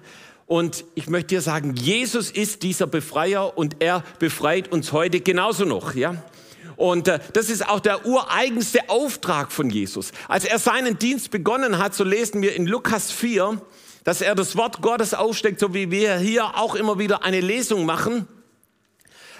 Und 0.47 0.85
ich 0.95 1.07
möchte 1.07 1.27
dir 1.29 1.41
sagen, 1.41 1.75
Jesus 1.75 2.31
ist 2.31 2.63
dieser 2.63 2.87
Befreier 2.87 3.57
und 3.57 3.77
er 3.79 4.03
befreit 4.19 4.71
uns 4.71 4.91
heute 4.91 5.21
genauso 5.21 5.65
noch, 5.65 5.93
ja. 5.95 6.23
Und 6.75 7.07
äh, 7.07 7.19
das 7.33 7.49
ist 7.49 7.67
auch 7.67 7.79
der 7.79 8.05
ureigenste 8.05 8.89
Auftrag 8.89 9.51
von 9.51 9.69
Jesus. 9.69 10.11
Als 10.27 10.45
er 10.45 10.57
seinen 10.57 10.97
Dienst 10.97 11.29
begonnen 11.29 11.77
hat, 11.77 11.93
so 11.93 12.03
lesen 12.03 12.41
wir 12.41 12.55
in 12.55 12.65
Lukas 12.65 13.11
4, 13.11 13.61
dass 14.03 14.21
er 14.21 14.35
das 14.35 14.55
Wort 14.57 14.81
Gottes 14.81 15.13
aufsteckt, 15.13 15.59
so 15.59 15.73
wie 15.73 15.91
wir 15.91 16.17
hier 16.17 16.57
auch 16.57 16.75
immer 16.75 16.97
wieder 16.97 17.23
eine 17.23 17.41
Lesung 17.41 17.85
machen. 17.85 18.27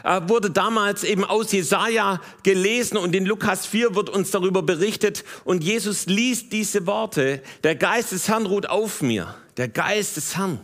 Äh, 0.04 0.22
wurde 0.28 0.52
damals 0.52 1.04
eben 1.04 1.24
aus 1.24 1.52
Jesaja 1.52 2.20
gelesen 2.44 2.98
und 2.98 3.16
in 3.16 3.26
Lukas 3.26 3.66
4 3.66 3.96
wird 3.96 4.10
uns 4.10 4.32
darüber 4.32 4.62
berichtet 4.62 5.24
und 5.46 5.64
Jesus 5.64 6.08
liest 6.08 6.52
diese 6.52 6.86
Worte. 6.86 7.42
Der 7.64 7.76
Geist 7.76 8.12
des 8.12 8.28
Herrn 8.28 8.46
ruht 8.46 8.70
auf 8.70 9.02
mir. 9.02 9.34
Der 9.56 9.70
Geist 9.70 10.18
des 10.18 10.38
Herrn. 10.38 10.60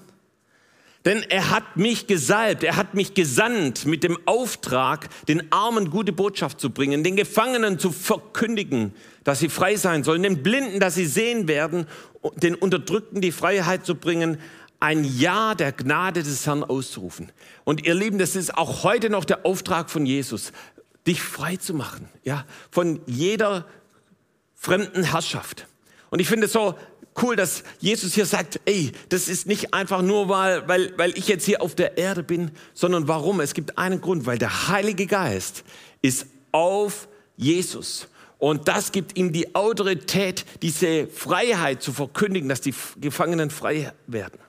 Denn 1.05 1.23
er 1.29 1.49
hat 1.49 1.77
mich 1.77 2.07
gesalbt, 2.07 2.63
er 2.63 2.75
hat 2.75 2.93
mich 2.93 3.13
gesandt 3.13 3.85
mit 3.85 4.03
dem 4.03 4.19
Auftrag, 4.25 5.07
den 5.29 5.49
Armen 5.49 5.89
gute 5.89 6.11
Botschaft 6.11 6.59
zu 6.59 6.71
bringen, 6.71 7.05
den 7.05 7.15
Gefangenen 7.15 7.79
zu 7.79 7.93
verkündigen, 7.93 8.93
dass 9.23 9.39
sie 9.39 9.47
frei 9.47 9.77
sein 9.77 10.03
sollen, 10.03 10.23
den 10.23 10.43
Blinden, 10.43 10.81
dass 10.81 10.95
sie 10.95 11.05
sehen 11.05 11.47
werden, 11.47 11.87
den 12.35 12.53
Unterdrückten 12.53 13.21
die 13.21 13.31
Freiheit 13.31 13.85
zu 13.85 13.95
bringen, 13.95 14.39
ein 14.79 15.03
Ja 15.03 15.55
der 15.55 15.71
Gnade 15.71 16.23
des 16.23 16.45
Herrn 16.45 16.63
auszurufen. 16.63 17.31
Und 17.63 17.85
ihr 17.85 17.95
Lieben, 17.95 18.17
das 18.17 18.35
ist 18.35 18.57
auch 18.57 18.83
heute 18.83 19.09
noch 19.09 19.25
der 19.25 19.45
Auftrag 19.45 19.89
von 19.89 20.05
Jesus, 20.05 20.51
dich 21.05 21.21
frei 21.21 21.57
zu 21.57 21.73
machen, 21.73 22.09
ja, 22.23 22.45
von 22.71 23.01
jeder 23.05 23.65
fremden 24.55 25.03
Herrschaft. 25.03 25.67
Und 26.09 26.19
ich 26.19 26.27
finde 26.27 26.45
es 26.45 26.53
so 26.53 26.75
cool, 27.21 27.35
dass 27.35 27.63
Jesus 27.79 28.13
hier 28.13 28.25
sagt, 28.25 28.59
ey, 28.65 28.91
das 29.09 29.27
ist 29.27 29.45
nicht 29.45 29.73
einfach 29.73 30.01
nur, 30.01 30.29
weil, 30.29 30.67
weil, 30.67 30.97
weil 30.97 31.17
ich 31.17 31.27
jetzt 31.27 31.45
hier 31.45 31.61
auf 31.61 31.75
der 31.75 31.97
Erde 31.97 32.23
bin, 32.23 32.51
sondern 32.73 33.07
warum? 33.07 33.39
Es 33.39 33.53
gibt 33.53 33.77
einen 33.77 34.01
Grund, 34.01 34.25
weil 34.25 34.37
der 34.37 34.67
Heilige 34.69 35.05
Geist 35.05 35.63
ist 36.01 36.27
auf 36.51 37.07
Jesus. 37.35 38.07
Und 38.37 38.67
das 38.69 38.91
gibt 38.91 39.17
ihm 39.17 39.33
die 39.33 39.53
Autorität, 39.53 40.45
diese 40.61 41.07
Freiheit 41.07 41.81
zu 41.81 41.91
verkündigen, 41.91 42.47
dass 42.47 42.61
die 42.61 42.73
Gefangenen 42.99 43.49
frei 43.49 43.91
werden. 44.07 44.39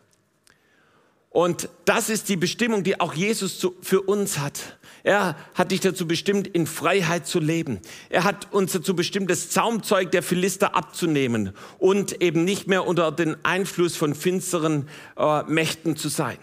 Und 1.30 1.68
das 1.84 2.10
ist 2.10 2.28
die 2.28 2.36
Bestimmung, 2.36 2.82
die 2.82 3.00
auch 3.00 3.14
Jesus 3.14 3.60
zu, 3.60 3.76
für 3.80 4.02
uns 4.02 4.38
hat. 4.38 4.78
Er 5.04 5.36
hat 5.54 5.70
dich 5.70 5.80
dazu 5.80 6.06
bestimmt, 6.06 6.48
in 6.48 6.66
Freiheit 6.66 7.26
zu 7.26 7.38
leben. 7.38 7.80
Er 8.10 8.24
hat 8.24 8.52
uns 8.52 8.72
dazu 8.72 8.94
bestimmt, 8.94 9.30
das 9.30 9.48
Zaumzeug 9.48 10.10
der 10.10 10.24
Philister 10.24 10.74
abzunehmen 10.74 11.52
und 11.78 12.20
eben 12.20 12.44
nicht 12.44 12.66
mehr 12.66 12.86
unter 12.86 13.12
den 13.12 13.36
Einfluss 13.44 13.96
von 13.96 14.14
finsteren 14.14 14.88
äh, 15.16 15.44
Mächten 15.44 15.96
zu 15.96 16.08
sein. 16.08 16.36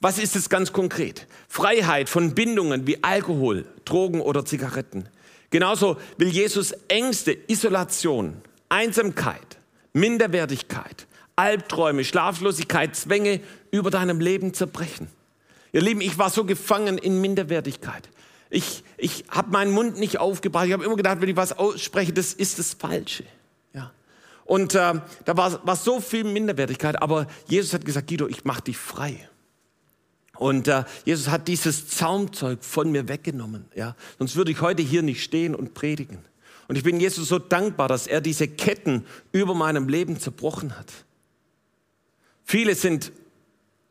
Was 0.00 0.18
ist 0.18 0.36
es 0.36 0.48
ganz 0.48 0.72
konkret? 0.72 1.26
Freiheit 1.48 2.08
von 2.08 2.34
Bindungen 2.34 2.86
wie 2.86 3.02
Alkohol, 3.02 3.66
Drogen 3.84 4.20
oder 4.20 4.44
Zigaretten. 4.44 5.08
Genauso 5.50 5.96
will 6.16 6.28
Jesus 6.28 6.72
Ängste, 6.88 7.36
Isolation, 7.46 8.40
Einsamkeit, 8.68 9.58
Minderwertigkeit, 9.92 11.06
Albträume, 11.36 12.04
Schlaflosigkeit, 12.04 12.94
Zwänge 12.96 13.40
über 13.70 13.90
deinem 13.90 14.20
Leben 14.20 14.54
zerbrechen. 14.54 15.08
Ihr 15.72 15.80
Lieben, 15.80 16.00
ich 16.00 16.18
war 16.18 16.30
so 16.30 16.44
gefangen 16.44 16.98
in 16.98 17.20
Minderwertigkeit. 17.20 18.08
Ich, 18.50 18.84
ich 18.98 19.24
habe 19.30 19.50
meinen 19.50 19.72
Mund 19.72 19.98
nicht 19.98 20.18
aufgebracht. 20.18 20.66
Ich 20.66 20.72
habe 20.74 20.84
immer 20.84 20.96
gedacht, 20.96 21.22
wenn 21.22 21.28
ich 21.28 21.36
was 21.36 21.58
ausspreche, 21.58 22.12
das 22.12 22.34
ist 22.34 22.58
das 22.58 22.74
Falsche. 22.74 23.24
Ja. 23.72 23.90
Und 24.44 24.74
äh, 24.74 25.00
da 25.24 25.36
war, 25.36 25.66
war 25.66 25.76
so 25.76 26.00
viel 26.00 26.24
Minderwertigkeit. 26.24 27.00
Aber 27.00 27.26
Jesus 27.48 27.72
hat 27.72 27.86
gesagt, 27.86 28.08
Guido, 28.08 28.28
ich 28.28 28.44
mache 28.44 28.62
dich 28.62 28.76
frei. 28.76 29.28
Und 30.36 30.68
äh, 30.68 30.84
Jesus 31.06 31.28
hat 31.28 31.48
dieses 31.48 31.88
Zaumzeug 31.88 32.62
von 32.62 32.92
mir 32.92 33.08
weggenommen. 33.08 33.64
Ja. 33.74 33.96
Sonst 34.18 34.36
würde 34.36 34.50
ich 34.50 34.60
heute 34.60 34.82
hier 34.82 35.02
nicht 35.02 35.22
stehen 35.22 35.54
und 35.54 35.72
predigen. 35.72 36.18
Und 36.68 36.76
ich 36.76 36.84
bin 36.84 37.00
Jesus 37.00 37.28
so 37.28 37.38
dankbar, 37.38 37.88
dass 37.88 38.06
er 38.06 38.20
diese 38.20 38.48
Ketten 38.48 39.06
über 39.32 39.54
meinem 39.54 39.88
Leben 39.88 40.20
zerbrochen 40.20 40.78
hat. 40.78 40.86
Viele 42.52 42.74
sind 42.74 43.12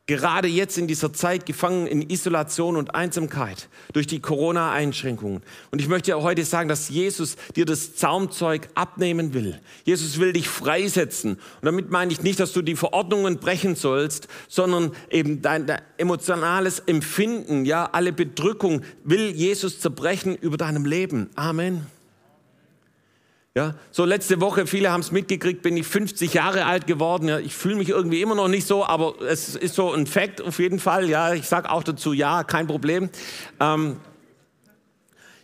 gerade 0.06 0.48
jetzt 0.48 0.78
in 0.78 0.86
dieser 0.86 1.12
Zeit 1.14 1.48
gefangen 1.48 1.88
in 1.88 2.08
Isolation 2.12 2.76
und 2.76 2.94
Einsamkeit 2.94 3.70
durch 3.92 4.06
die 4.06 4.20
Corona-Einschränkungen. 4.20 5.42
Und 5.72 5.82
ich 5.82 5.88
möchte 5.88 6.22
heute 6.22 6.46
sagen, 6.46 6.70
dass 6.70 6.88
Jesus 6.90 7.38
dir 7.56 7.66
das 7.66 7.96
Zaumzeug 7.96 8.70
abnehmen 8.76 9.34
will. 9.34 9.60
Jesus 9.84 10.20
will 10.20 10.32
dich 10.32 10.48
freisetzen. 10.48 11.38
Und 11.38 11.64
damit 11.64 11.90
meine 11.90 12.12
ich 12.12 12.22
nicht, 12.22 12.40
dass 12.40 12.54
du 12.54 12.62
die 12.62 12.76
Verordnungen 12.76 13.40
brechen 13.40 13.76
sollst, 13.76 14.28
sondern 14.48 14.92
eben 15.10 15.42
dein, 15.42 15.66
dein 15.66 15.82
emotionales 15.98 16.82
Empfinden, 16.82 17.66
ja, 17.66 17.90
alle 17.92 18.14
Bedrückung 18.14 18.84
will 19.04 19.32
Jesus 19.32 19.80
zerbrechen 19.80 20.36
über 20.36 20.58
deinem 20.58 20.86
Leben. 20.86 21.32
Amen. 21.34 21.88
Ja, 23.54 23.76
so 23.92 24.06
letzte 24.06 24.40
Woche, 24.40 24.66
viele 24.66 24.92
haben 24.92 25.02
es 25.02 25.12
mitgekriegt, 25.12 25.62
bin 25.62 25.76
ich 25.76 25.86
50 25.86 26.34
Jahre 26.34 26.66
alt 26.66 26.88
geworden. 26.88 27.28
Ja, 27.28 27.38
ich 27.38 27.54
fühle 27.54 27.76
mich 27.76 27.90
irgendwie 27.90 28.22
immer 28.22 28.34
noch 28.34 28.48
nicht 28.48 28.66
so, 28.66 28.86
aber 28.86 29.22
es 29.22 29.58
ist 29.58 29.76
so 29.76 29.92
ein 29.92 30.08
Fakt 30.08 30.42
auf 30.42 30.58
jeden 30.60 30.80
Fall. 30.80 31.10
Ja, 31.10 31.34
ich 31.34 31.50
sage 31.50 31.70
auch 31.70 31.84
dazu 31.84 32.14
ja, 32.14 32.46
kein 32.46 32.66
Problem. 32.66 33.10
Ähm, 33.60 33.98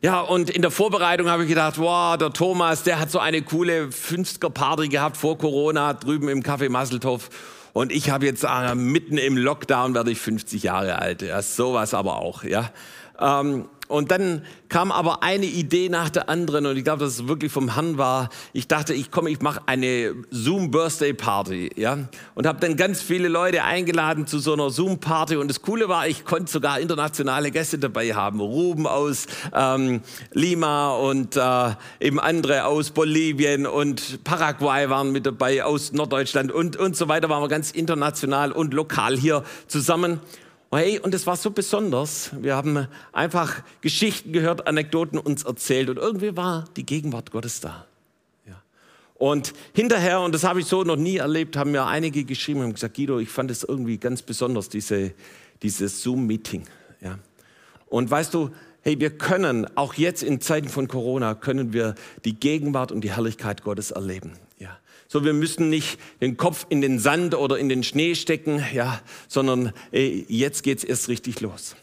ja, 0.01 0.21
und 0.21 0.49
in 0.49 0.61
der 0.61 0.71
Vorbereitung 0.71 1.27
habe 1.27 1.43
ich 1.43 1.49
gedacht, 1.49 1.79
wow, 1.79 2.17
der 2.17 2.31
Thomas, 2.31 2.83
der 2.83 2.97
hat 3.01 3.11
so 3.11 3.19
eine 3.19 3.41
coole 3.41 3.87
50er-Party 3.87 4.87
gehabt 4.87 5.17
vor 5.17 5.37
Corona 5.37 5.93
drüben 5.93 6.29
im 6.29 6.43
Café 6.43 6.69
Masseltoff. 6.69 7.29
Und 7.73 7.91
ich 7.91 8.09
habe 8.09 8.25
jetzt 8.25 8.45
äh, 8.45 8.73
mitten 8.73 9.17
im 9.17 9.35
Lockdown 9.35 9.93
werde 9.95 10.11
ich 10.11 10.19
50 10.19 10.63
Jahre 10.63 10.99
alt. 10.99 11.23
Ja, 11.23 11.41
sowas 11.41 11.93
aber 11.93 12.21
auch. 12.21 12.45
Ja. 12.45 12.71
Ähm, 13.19 13.67
und 13.87 14.11
dann 14.11 14.43
kam 14.69 14.91
aber 14.91 15.23
eine 15.23 15.45
Idee 15.45 15.89
nach 15.89 16.09
der 16.09 16.29
anderen 16.29 16.65
und 16.65 16.77
ich 16.77 16.83
glaube, 16.83 17.03
dass 17.03 17.13
es 17.13 17.27
wirklich 17.27 17.51
vom 17.51 17.73
Herrn 17.75 17.97
war. 17.97 18.29
Ich 18.53 18.67
dachte, 18.67 18.93
ich 18.93 19.11
komme, 19.11 19.29
ich 19.29 19.41
mache 19.41 19.61
eine 19.65 20.13
Zoom 20.29 20.71
Birthday 20.71 21.13
Party, 21.13 21.69
ja, 21.75 21.97
und 22.35 22.47
habe 22.47 22.59
dann 22.59 22.75
ganz 22.75 23.01
viele 23.01 23.27
Leute 23.27 23.63
eingeladen 23.63 24.27
zu 24.27 24.39
so 24.39 24.53
einer 24.53 24.69
Zoom 24.69 24.99
Party 24.99 25.37
und 25.37 25.47
das 25.47 25.61
Coole 25.61 25.87
war, 25.87 26.07
ich 26.07 26.25
konnte 26.25 26.51
sogar 26.51 26.79
internationale 26.79 27.51
Gäste 27.51 27.79
dabei 27.79 28.13
haben, 28.13 28.39
Ruben 28.39 28.87
aus 28.87 29.27
ähm, 29.53 30.01
Lima 30.33 30.91
und 30.95 31.35
äh, 31.35 31.75
eben 31.99 32.19
andere 32.19 32.65
aus 32.65 32.91
Bolivien 32.91 33.65
und 33.65 34.23
Paraguay 34.23 34.89
waren 34.89 35.11
mit 35.11 35.25
dabei, 35.25 35.63
aus 35.63 35.93
Norddeutschland 35.93 36.51
und 36.51 36.77
und 36.77 36.95
so 36.95 37.07
weiter 37.07 37.29
waren 37.29 37.41
wir 37.41 37.47
ganz 37.47 37.71
international 37.71 38.51
und 38.51 38.73
lokal 38.73 39.17
hier 39.17 39.43
zusammen. 39.67 40.19
Hey, 40.77 40.99
und 40.99 41.15
es 41.15 41.25
war 41.25 41.35
so 41.35 41.49
besonders. 41.49 42.29
Wir 42.39 42.55
haben 42.55 42.87
einfach 43.11 43.63
Geschichten 43.81 44.31
gehört, 44.31 44.67
Anekdoten 44.67 45.17
uns 45.17 45.41
erzählt 45.43 45.89
und 45.89 45.97
irgendwie 45.97 46.37
war 46.37 46.65
die 46.75 46.85
Gegenwart 46.85 47.31
Gottes 47.31 47.61
da. 47.61 47.87
Ja. 48.45 48.61
Und 49.15 49.53
hinterher, 49.73 50.21
und 50.21 50.35
das 50.35 50.43
habe 50.43 50.59
ich 50.59 50.67
so 50.67 50.83
noch 50.83 50.95
nie 50.95 51.17
erlebt, 51.17 51.57
haben 51.57 51.71
mir 51.71 51.87
einige 51.87 52.25
geschrieben 52.25 52.63
und 52.63 52.75
gesagt, 52.75 52.95
Guido, 52.95 53.17
ich 53.17 53.29
fand 53.29 53.49
es 53.49 53.63
irgendwie 53.63 53.97
ganz 53.97 54.21
besonders, 54.21 54.69
diese, 54.69 55.13
dieses 55.63 56.03
Zoom-Meeting. 56.03 56.65
Ja. 57.01 57.17
Und 57.87 58.11
weißt 58.11 58.35
du, 58.35 58.51
hey, 58.81 58.99
wir 58.99 59.17
können, 59.17 59.65
auch 59.75 59.95
jetzt 59.95 60.21
in 60.21 60.41
Zeiten 60.41 60.69
von 60.69 60.87
Corona, 60.87 61.33
können 61.33 61.73
wir 61.73 61.95
die 62.23 62.39
Gegenwart 62.39 62.91
und 62.91 63.01
die 63.01 63.11
Herrlichkeit 63.11 63.63
Gottes 63.63 63.89
erleben. 63.89 64.33
So, 65.07 65.23
wir 65.23 65.33
müssen 65.33 65.69
nicht 65.69 65.99
den 66.21 66.35
Kopf 66.35 66.65
in 66.69 66.81
den 66.81 66.99
Sand 66.99 67.33
oder 67.35 67.57
in 67.57 67.69
den 67.69 67.83
Schnee 67.83 68.15
stecken, 68.15 68.63
ja, 68.73 69.01
sondern 69.27 69.71
ey, 69.91 70.25
jetzt 70.27 70.63
geht's 70.63 70.83
erst 70.83 71.07
richtig 71.07 71.39
los. 71.39 71.75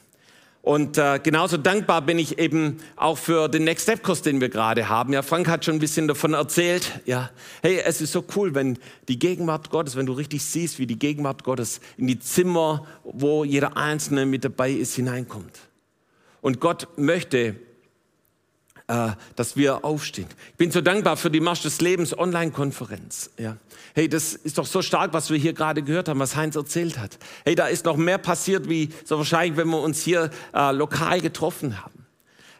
Und 0.64 0.96
äh, 0.96 1.20
genauso 1.22 1.58
dankbar 1.58 2.00
bin 2.00 2.18
ich 2.18 2.38
eben 2.38 2.78
auch 2.96 3.18
für 3.18 3.48
den 3.48 3.64
Next 3.64 3.82
Step 3.82 4.02
Kurs, 4.02 4.22
den 4.22 4.40
wir 4.40 4.48
gerade 4.48 4.88
haben. 4.88 5.12
Ja, 5.12 5.20
Frank 5.20 5.46
hat 5.46 5.62
schon 5.62 5.74
ein 5.74 5.78
bisschen 5.78 6.08
davon 6.08 6.32
erzählt. 6.32 7.00
Ja, 7.04 7.30
hey, 7.60 7.82
es 7.84 8.00
ist 8.00 8.12
so 8.12 8.24
cool, 8.34 8.54
wenn 8.54 8.78
die 9.08 9.18
Gegenwart 9.18 9.68
Gottes, 9.68 9.94
wenn 9.94 10.06
du 10.06 10.14
richtig 10.14 10.42
siehst, 10.42 10.78
wie 10.78 10.86
die 10.86 10.98
Gegenwart 10.98 11.44
Gottes 11.44 11.80
in 11.98 12.06
die 12.06 12.18
Zimmer, 12.18 12.86
wo 13.04 13.44
jeder 13.44 13.76
Einzelne 13.76 14.24
mit 14.24 14.42
dabei 14.42 14.70
ist, 14.70 14.94
hineinkommt. 14.94 15.58
Und 16.40 16.60
Gott 16.60 16.88
möchte 16.96 17.56
äh, 18.86 19.10
dass 19.36 19.56
wir 19.56 19.84
aufstehen. 19.84 20.26
Ich 20.50 20.56
bin 20.56 20.70
so 20.70 20.80
dankbar 20.80 21.16
für 21.16 21.30
die 21.30 21.40
Marsch 21.40 21.62
des 21.62 21.80
Lebens 21.80 22.16
Online-Konferenz. 22.16 23.30
Ja. 23.38 23.56
Hey, 23.94 24.08
das 24.08 24.34
ist 24.34 24.58
doch 24.58 24.66
so 24.66 24.82
stark, 24.82 25.12
was 25.12 25.30
wir 25.30 25.38
hier 25.38 25.52
gerade 25.52 25.82
gehört 25.82 26.08
haben, 26.08 26.20
was 26.20 26.36
Heinz 26.36 26.56
erzählt 26.56 26.98
hat. 26.98 27.18
Hey, 27.44 27.54
da 27.54 27.66
ist 27.66 27.84
noch 27.84 27.96
mehr 27.96 28.18
passiert, 28.18 28.68
wie 28.68 28.90
so 29.04 29.16
wahrscheinlich, 29.18 29.56
wenn 29.56 29.68
wir 29.68 29.80
uns 29.80 30.02
hier 30.02 30.30
äh, 30.52 30.72
lokal 30.72 31.20
getroffen 31.20 31.82
haben. 31.82 32.04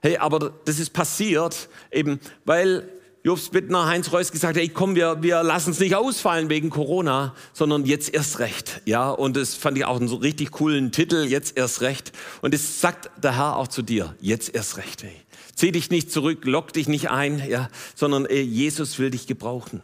Hey, 0.01 0.17
aber 0.19 0.53
das 0.65 0.79
ist 0.79 0.93
passiert 0.93 1.69
eben, 1.91 2.21
weil 2.45 2.89
Jobs 3.23 3.49
Bittner, 3.49 3.87
Heinz 3.87 4.13
Reus 4.13 4.31
gesagt, 4.33 4.59
hey, 4.59 4.69
komm, 4.69 4.95
wir, 4.97 5.23
wir 5.23 5.43
lassen 5.43 5.71
es 5.71 5.81
nicht 5.81 5.95
ausfallen 5.95 6.51
wegen 6.51 6.69
Corona, 6.69 7.35
sondern 7.55 7.87
jetzt 7.87 8.13
erst 8.13 8.39
recht. 8.39 8.83
Ja, 8.85 9.11
und 9.11 9.35
das 9.35 9.55
fand 9.55 9.79
ich 9.79 9.87
auch 9.87 9.97
einen 9.99 10.09
so 10.09 10.17
richtig 10.17 10.51
coolen 10.51 10.93
Titel, 10.93 11.25
jetzt 11.25 11.57
erst 11.57 11.81
recht. 11.81 12.13
Und 12.43 12.53
es 12.53 12.83
sagt 12.83 13.11
der 13.23 13.37
Herr 13.37 13.57
auch 13.57 13.69
zu 13.69 13.81
dir, 13.81 14.15
jetzt 14.21 14.55
erst 14.55 14.77
recht. 14.77 15.03
Hey. 15.03 15.24
Zieh 15.55 15.73
dich 15.73 15.91
nicht 15.91 16.11
zurück, 16.11 16.45
lock 16.45 16.73
dich 16.73 16.89
nicht 16.89 17.11
ein, 17.11 17.49
ja, 17.49 17.69
sondern 17.95 18.27
äh, 18.27 18.41
Jesus 18.41 18.99
will 18.99 19.11
dich 19.11 19.27
gebrauchen. 19.27 19.83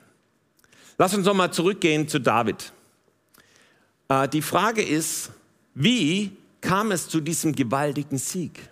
Lass 0.99 1.15
uns 1.15 1.25
nochmal 1.25 1.53
zurückgehen 1.53 2.09
zu 2.09 2.19
David. 2.21 2.73
Äh, 4.09 4.29
die 4.29 4.43
Frage 4.43 4.83
ist, 4.83 5.31
wie 5.75 6.33
kam 6.61 6.91
es 6.91 7.09
zu 7.09 7.21
diesem 7.21 7.55
gewaltigen 7.55 8.19
Sieg? 8.19 8.71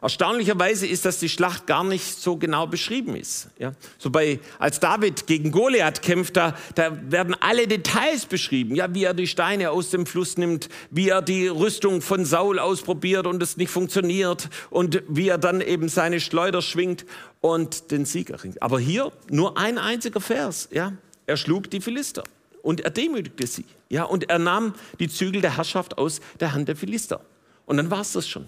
Erstaunlicherweise 0.00 0.86
ist, 0.86 1.04
dass 1.04 1.18
die 1.18 1.28
Schlacht 1.28 1.66
gar 1.66 1.82
nicht 1.82 2.20
so 2.20 2.36
genau 2.36 2.68
beschrieben 2.68 3.16
ist. 3.16 3.48
Ja? 3.58 3.72
So 3.98 4.10
bei, 4.10 4.38
als 4.58 4.78
David 4.78 5.26
gegen 5.26 5.50
Goliath 5.50 6.02
kämpft, 6.02 6.36
da, 6.36 6.56
da 6.76 6.96
werden 7.10 7.34
alle 7.40 7.66
Details 7.66 8.26
beschrieben. 8.26 8.76
Ja, 8.76 8.94
wie 8.94 9.04
er 9.04 9.14
die 9.14 9.26
Steine 9.26 9.70
aus 9.72 9.90
dem 9.90 10.06
Fluss 10.06 10.36
nimmt, 10.36 10.68
wie 10.90 11.08
er 11.08 11.20
die 11.20 11.48
Rüstung 11.48 12.00
von 12.00 12.24
Saul 12.24 12.60
ausprobiert 12.60 13.26
und 13.26 13.42
es 13.42 13.56
nicht 13.56 13.70
funktioniert 13.70 14.48
und 14.70 15.02
wie 15.08 15.28
er 15.28 15.38
dann 15.38 15.60
eben 15.60 15.88
seine 15.88 16.20
Schleuder 16.20 16.62
schwingt 16.62 17.04
und 17.40 17.90
den 17.90 18.04
Sieg 18.04 18.30
erringt. 18.30 18.62
Aber 18.62 18.78
hier 18.78 19.10
nur 19.30 19.58
ein 19.58 19.78
einziger 19.78 20.20
Vers. 20.20 20.68
Ja? 20.70 20.92
Er 21.26 21.36
schlug 21.36 21.70
die 21.70 21.80
Philister 21.80 22.22
und 22.62 22.82
er 22.82 22.90
demütigte 22.90 23.48
sie. 23.48 23.64
Ja? 23.88 24.04
Und 24.04 24.30
er 24.30 24.38
nahm 24.38 24.74
die 25.00 25.08
Zügel 25.08 25.40
der 25.40 25.56
Herrschaft 25.56 25.98
aus 25.98 26.20
der 26.38 26.52
Hand 26.52 26.68
der 26.68 26.76
Philister. 26.76 27.20
Und 27.66 27.78
dann 27.78 27.90
war 27.90 28.00
es 28.00 28.12
das 28.12 28.28
schon. 28.28 28.46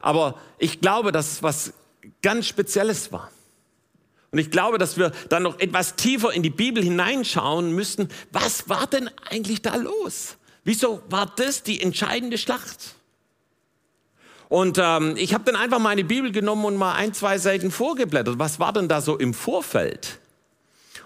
Aber 0.00 0.38
ich 0.58 0.80
glaube, 0.80 1.12
dass 1.12 1.32
es 1.32 1.42
was 1.42 1.72
ganz 2.22 2.46
Spezielles 2.46 3.12
war. 3.12 3.30
Und 4.30 4.38
ich 4.38 4.50
glaube, 4.50 4.78
dass 4.78 4.98
wir 4.98 5.12
dann 5.28 5.42
noch 5.42 5.58
etwas 5.58 5.96
tiefer 5.96 6.32
in 6.32 6.42
die 6.42 6.50
Bibel 6.50 6.82
hineinschauen 6.82 7.74
müssten. 7.74 8.08
Was 8.30 8.68
war 8.68 8.86
denn 8.86 9.10
eigentlich 9.30 9.62
da 9.62 9.76
los? 9.76 10.36
Wieso 10.64 11.02
war 11.08 11.32
das 11.36 11.62
die 11.62 11.80
entscheidende 11.80 12.36
Schlacht? 12.36 12.94
Und 14.50 14.78
ähm, 14.78 15.14
ich 15.16 15.34
habe 15.34 15.44
dann 15.44 15.56
einfach 15.56 15.78
meine 15.78 16.04
Bibel 16.04 16.32
genommen 16.32 16.64
und 16.64 16.76
mal 16.76 16.94
ein, 16.94 17.14
zwei 17.14 17.38
Seiten 17.38 17.70
vorgeblättert. 17.70 18.38
Was 18.38 18.58
war 18.58 18.72
denn 18.72 18.88
da 18.88 19.00
so 19.00 19.16
im 19.16 19.34
Vorfeld? 19.34 20.18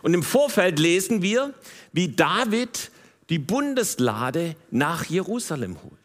Und 0.02 0.14
im 0.14 0.22
Vorfeld 0.22 0.78
lesen 0.78 1.22
wir, 1.22 1.54
wie 1.92 2.08
David 2.08 2.90
die 3.30 3.38
Bundeslade 3.38 4.56
nach 4.70 5.04
Jerusalem 5.04 5.76
holt. 5.82 6.01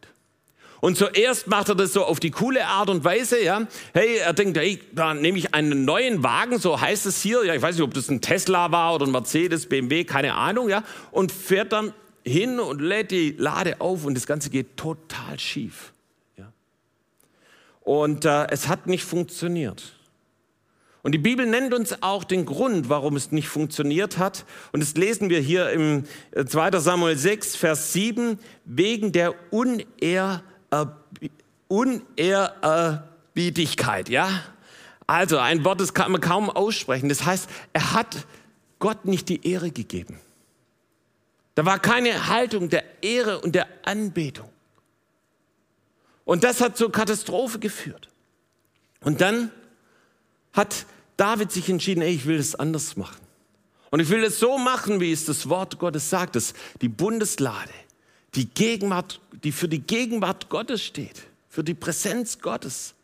Und 0.80 0.96
zuerst 0.96 1.48
macht 1.48 1.68
er 1.68 1.74
das 1.74 1.92
so 1.92 2.04
auf 2.04 2.20
die 2.20 2.30
coole 2.30 2.64
Art 2.66 2.88
und 2.88 3.04
Weise, 3.04 3.42
ja. 3.42 3.66
Hey, 3.92 4.18
er 4.18 4.32
denkt, 4.32 4.56
hey, 4.56 4.80
da 4.92 5.14
nehme 5.14 5.38
ich 5.38 5.54
einen 5.54 5.84
neuen 5.84 6.22
Wagen, 6.22 6.58
so 6.58 6.80
heißt 6.80 7.06
es 7.06 7.20
hier. 7.20 7.44
Ja, 7.44 7.54
ich 7.54 7.62
weiß 7.62 7.76
nicht, 7.76 7.84
ob 7.84 7.94
das 7.94 8.08
ein 8.08 8.20
Tesla 8.20 8.70
war 8.70 8.94
oder 8.94 9.06
ein 9.06 9.12
Mercedes, 9.12 9.66
BMW, 9.66 10.04
keine 10.04 10.34
Ahnung, 10.34 10.68
ja. 10.68 10.84
Und 11.10 11.32
fährt 11.32 11.72
dann 11.72 11.92
hin 12.24 12.60
und 12.60 12.80
lädt 12.80 13.10
die 13.10 13.34
Lade 13.36 13.80
auf 13.80 14.04
und 14.04 14.14
das 14.14 14.26
Ganze 14.26 14.50
geht 14.50 14.76
total 14.76 15.38
schief. 15.38 15.92
Ja. 16.36 16.52
Und 17.80 18.24
äh, 18.24 18.46
es 18.50 18.68
hat 18.68 18.86
nicht 18.86 19.04
funktioniert. 19.04 19.94
Und 21.02 21.12
die 21.12 21.18
Bibel 21.18 21.46
nennt 21.46 21.72
uns 21.74 22.02
auch 22.02 22.22
den 22.24 22.44
Grund, 22.44 22.88
warum 22.88 23.16
es 23.16 23.32
nicht 23.32 23.48
funktioniert 23.48 24.18
hat. 24.18 24.44
Und 24.72 24.80
das 24.80 24.94
lesen 24.94 25.30
wir 25.30 25.40
hier 25.40 25.70
im 25.70 26.04
2. 26.34 26.68
Äh, 26.68 26.80
Samuel 26.80 27.16
6, 27.16 27.56
Vers 27.56 27.92
7, 27.92 28.38
wegen 28.64 29.12
der 29.12 29.34
Unehr 29.50 30.42
Unehrerbietigkeit, 31.68 34.08
ja? 34.08 34.42
Also 35.06 35.38
ein 35.38 35.64
Wort, 35.64 35.80
das 35.80 35.94
kann 35.94 36.12
man 36.12 36.20
kaum 36.20 36.50
aussprechen. 36.50 37.08
Das 37.08 37.24
heißt, 37.24 37.48
er 37.72 37.94
hat 37.94 38.26
Gott 38.78 39.06
nicht 39.06 39.28
die 39.28 39.48
Ehre 39.48 39.70
gegeben. 39.70 40.20
Da 41.54 41.64
war 41.64 41.78
keine 41.78 42.28
Haltung 42.28 42.68
der 42.68 43.02
Ehre 43.02 43.40
und 43.40 43.54
der 43.54 43.66
Anbetung. 43.84 44.48
Und 46.24 46.44
das 46.44 46.60
hat 46.60 46.76
zur 46.76 46.92
Katastrophe 46.92 47.58
geführt. 47.58 48.08
Und 49.00 49.20
dann 49.20 49.50
hat 50.52 50.86
David 51.16 51.50
sich 51.50 51.68
entschieden, 51.68 52.02
ey, 52.02 52.14
ich 52.14 52.26
will 52.26 52.36
das 52.36 52.54
anders 52.54 52.96
machen. 52.96 53.20
Und 53.90 54.00
ich 54.00 54.10
will 54.10 54.22
es 54.22 54.38
so 54.38 54.58
machen, 54.58 55.00
wie 55.00 55.10
es 55.10 55.24
das 55.24 55.48
Wort 55.48 55.78
Gottes 55.78 56.10
sagt, 56.10 56.36
dass 56.36 56.52
die 56.82 56.88
Bundeslade 56.88 57.72
die 58.34 58.46
Gegenwart, 58.46 59.20
die 59.44 59.52
für 59.52 59.68
die 59.68 59.80
Gegenwart 59.80 60.48
Gottes 60.48 60.82
steht, 60.82 61.22
für 61.48 61.64
die 61.64 61.74
Präsenz 61.74 62.38
Gottes. 62.40 62.94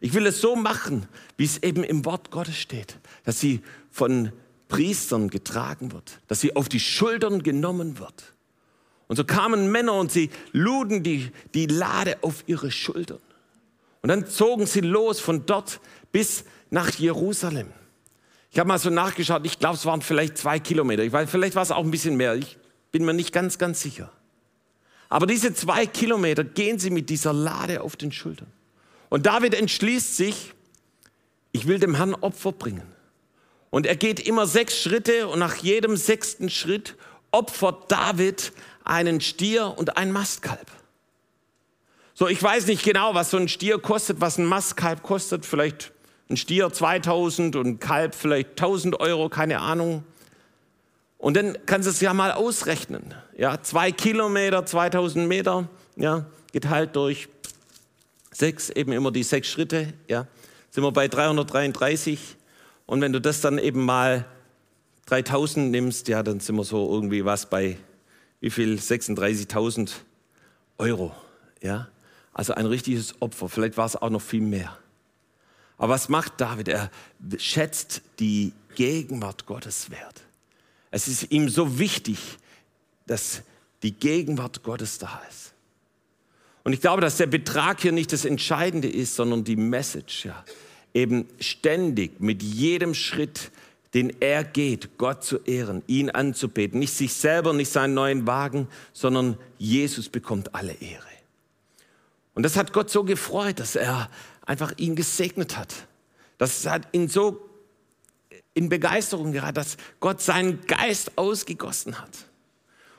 Ich 0.00 0.12
will 0.14 0.26
es 0.26 0.40
so 0.40 0.56
machen, 0.56 1.06
wie 1.36 1.44
es 1.44 1.62
eben 1.62 1.84
im 1.84 2.04
Wort 2.04 2.30
Gottes 2.30 2.56
steht, 2.56 2.98
dass 3.24 3.40
sie 3.40 3.62
von 3.90 4.32
Priestern 4.68 5.30
getragen 5.30 5.92
wird, 5.92 6.18
dass 6.28 6.40
sie 6.40 6.56
auf 6.56 6.68
die 6.68 6.80
Schultern 6.80 7.42
genommen 7.42 7.98
wird. 7.98 8.34
Und 9.08 9.16
so 9.16 9.24
kamen 9.24 9.70
Männer 9.70 9.94
und 9.94 10.10
sie 10.10 10.30
luden 10.52 11.02
die, 11.02 11.30
die 11.54 11.66
Lade 11.66 12.18
auf 12.22 12.42
ihre 12.46 12.70
Schultern. 12.70 13.20
Und 14.02 14.08
dann 14.08 14.26
zogen 14.26 14.66
sie 14.66 14.80
los 14.80 15.20
von 15.20 15.46
dort 15.46 15.80
bis 16.12 16.44
nach 16.70 16.90
Jerusalem. 16.90 17.68
Ich 18.50 18.58
habe 18.58 18.68
mal 18.68 18.78
so 18.78 18.90
nachgeschaut, 18.90 19.44
ich 19.44 19.58
glaube, 19.58 19.76
es 19.76 19.84
waren 19.84 20.02
vielleicht 20.02 20.38
zwei 20.38 20.58
Kilometer. 20.58 21.02
Ich 21.02 21.12
weiß, 21.12 21.30
vielleicht 21.30 21.54
war 21.54 21.62
es 21.62 21.70
auch 21.70 21.84
ein 21.84 21.90
bisschen 21.90 22.16
mehr. 22.16 22.34
Ich 22.34 22.58
bin 22.90 23.04
mir 23.04 23.14
nicht 23.14 23.32
ganz, 23.32 23.58
ganz 23.58 23.80
sicher. 23.80 24.10
Aber 25.08 25.26
diese 25.26 25.54
zwei 25.54 25.86
Kilometer 25.86 26.44
gehen 26.44 26.78
sie 26.78 26.90
mit 26.90 27.10
dieser 27.10 27.32
Lade 27.32 27.80
auf 27.80 27.96
den 27.96 28.12
Schultern. 28.12 28.48
Und 29.08 29.26
David 29.26 29.54
entschließt 29.54 30.16
sich, 30.16 30.52
ich 31.52 31.66
will 31.66 31.78
dem 31.78 31.94
Herrn 31.94 32.14
Opfer 32.14 32.52
bringen. 32.52 32.86
Und 33.70 33.86
er 33.86 33.96
geht 33.96 34.20
immer 34.20 34.46
sechs 34.46 34.80
Schritte 34.80 35.28
und 35.28 35.38
nach 35.38 35.56
jedem 35.56 35.96
sechsten 35.96 36.50
Schritt 36.50 36.96
opfert 37.30 37.90
David 37.90 38.52
einen 38.84 39.20
Stier 39.20 39.74
und 39.76 39.96
ein 39.96 40.12
Mastkalb. 40.12 40.66
So, 42.14 42.28
ich 42.28 42.42
weiß 42.42 42.66
nicht 42.66 42.82
genau, 42.82 43.14
was 43.14 43.30
so 43.30 43.36
ein 43.36 43.48
Stier 43.48 43.78
kostet, 43.78 44.20
was 44.20 44.38
ein 44.38 44.46
Mastkalb 44.46 45.02
kostet. 45.02 45.44
Vielleicht 45.44 45.92
ein 46.30 46.36
Stier 46.36 46.72
2000 46.72 47.56
und 47.56 47.66
ein 47.66 47.78
Kalb 47.78 48.14
vielleicht 48.14 48.50
1000 48.50 48.98
Euro, 49.00 49.28
keine 49.28 49.60
Ahnung. 49.60 50.04
Und 51.18 51.36
dann 51.36 51.56
kannst 51.66 51.86
du 51.86 51.90
es 51.90 52.00
ja 52.00 52.12
mal 52.12 52.32
ausrechnen. 52.32 53.14
Ja, 53.36 53.62
zwei 53.62 53.92
Kilometer, 53.92 54.66
2000 54.66 55.26
Meter, 55.26 55.68
ja, 55.96 56.26
geteilt 56.52 56.94
durch 56.94 57.28
sechs, 58.32 58.70
eben 58.70 58.92
immer 58.92 59.10
die 59.10 59.22
sechs 59.22 59.48
Schritte, 59.48 59.92
ja, 60.08 60.26
sind 60.70 60.84
wir 60.84 60.92
bei 60.92 61.08
333. 61.08 62.36
Und 62.84 63.00
wenn 63.00 63.12
du 63.12 63.20
das 63.20 63.40
dann 63.40 63.58
eben 63.58 63.84
mal 63.84 64.26
3000 65.06 65.70
nimmst, 65.70 66.08
ja, 66.08 66.22
dann 66.22 66.40
sind 66.40 66.56
wir 66.56 66.64
so 66.64 66.92
irgendwie 66.92 67.24
was 67.24 67.46
bei, 67.46 67.78
wie 68.40 68.50
viel? 68.50 68.76
36.000 68.76 69.92
Euro, 70.78 71.14
ja. 71.62 71.88
Also 72.32 72.52
ein 72.52 72.66
richtiges 72.66 73.14
Opfer. 73.22 73.48
Vielleicht 73.48 73.78
war 73.78 73.86
es 73.86 73.96
auch 73.96 74.10
noch 74.10 74.20
viel 74.20 74.42
mehr. 74.42 74.76
Aber 75.78 75.94
was 75.94 76.10
macht 76.10 76.34
David? 76.38 76.68
Er 76.68 76.90
schätzt 77.38 78.02
die 78.18 78.52
Gegenwart 78.74 79.46
Gottes 79.46 79.90
wert. 79.90 80.25
Es 80.90 81.08
ist 81.08 81.30
ihm 81.30 81.48
so 81.48 81.78
wichtig, 81.78 82.18
dass 83.06 83.42
die 83.82 83.92
Gegenwart 83.92 84.62
Gottes 84.62 84.98
da 84.98 85.22
ist. 85.28 85.52
Und 86.64 86.72
ich 86.72 86.80
glaube, 86.80 87.00
dass 87.00 87.16
der 87.16 87.26
Betrag 87.26 87.80
hier 87.80 87.92
nicht 87.92 88.12
das 88.12 88.24
Entscheidende 88.24 88.88
ist, 88.88 89.14
sondern 89.14 89.44
die 89.44 89.56
Message. 89.56 90.24
Ja. 90.24 90.44
Eben 90.94 91.28
ständig 91.38 92.20
mit 92.20 92.42
jedem 92.42 92.94
Schritt, 92.94 93.52
den 93.94 94.20
er 94.20 94.42
geht, 94.42 94.98
Gott 94.98 95.22
zu 95.22 95.38
ehren, 95.44 95.82
ihn 95.86 96.10
anzubeten. 96.10 96.80
Nicht 96.80 96.92
sich 96.92 97.14
selber, 97.14 97.52
nicht 97.52 97.70
seinen 97.70 97.94
neuen 97.94 98.26
Wagen, 98.26 98.66
sondern 98.92 99.38
Jesus 99.58 100.08
bekommt 100.08 100.54
alle 100.54 100.72
Ehre. 100.72 101.06
Und 102.34 102.42
das 102.42 102.56
hat 102.56 102.72
Gott 102.72 102.90
so 102.90 103.04
gefreut, 103.04 103.60
dass 103.60 103.76
er 103.76 104.10
einfach 104.44 104.72
ihn 104.76 104.96
gesegnet 104.96 105.56
hat. 105.56 105.72
Das 106.36 106.66
hat 106.66 106.88
ihn 106.92 107.08
so 107.08 107.48
in 108.56 108.70
Begeisterung 108.70 109.32
geraten, 109.32 109.54
dass 109.54 109.76
Gott 110.00 110.22
seinen 110.22 110.66
Geist 110.66 111.12
ausgegossen 111.16 112.00
hat. 112.00 112.10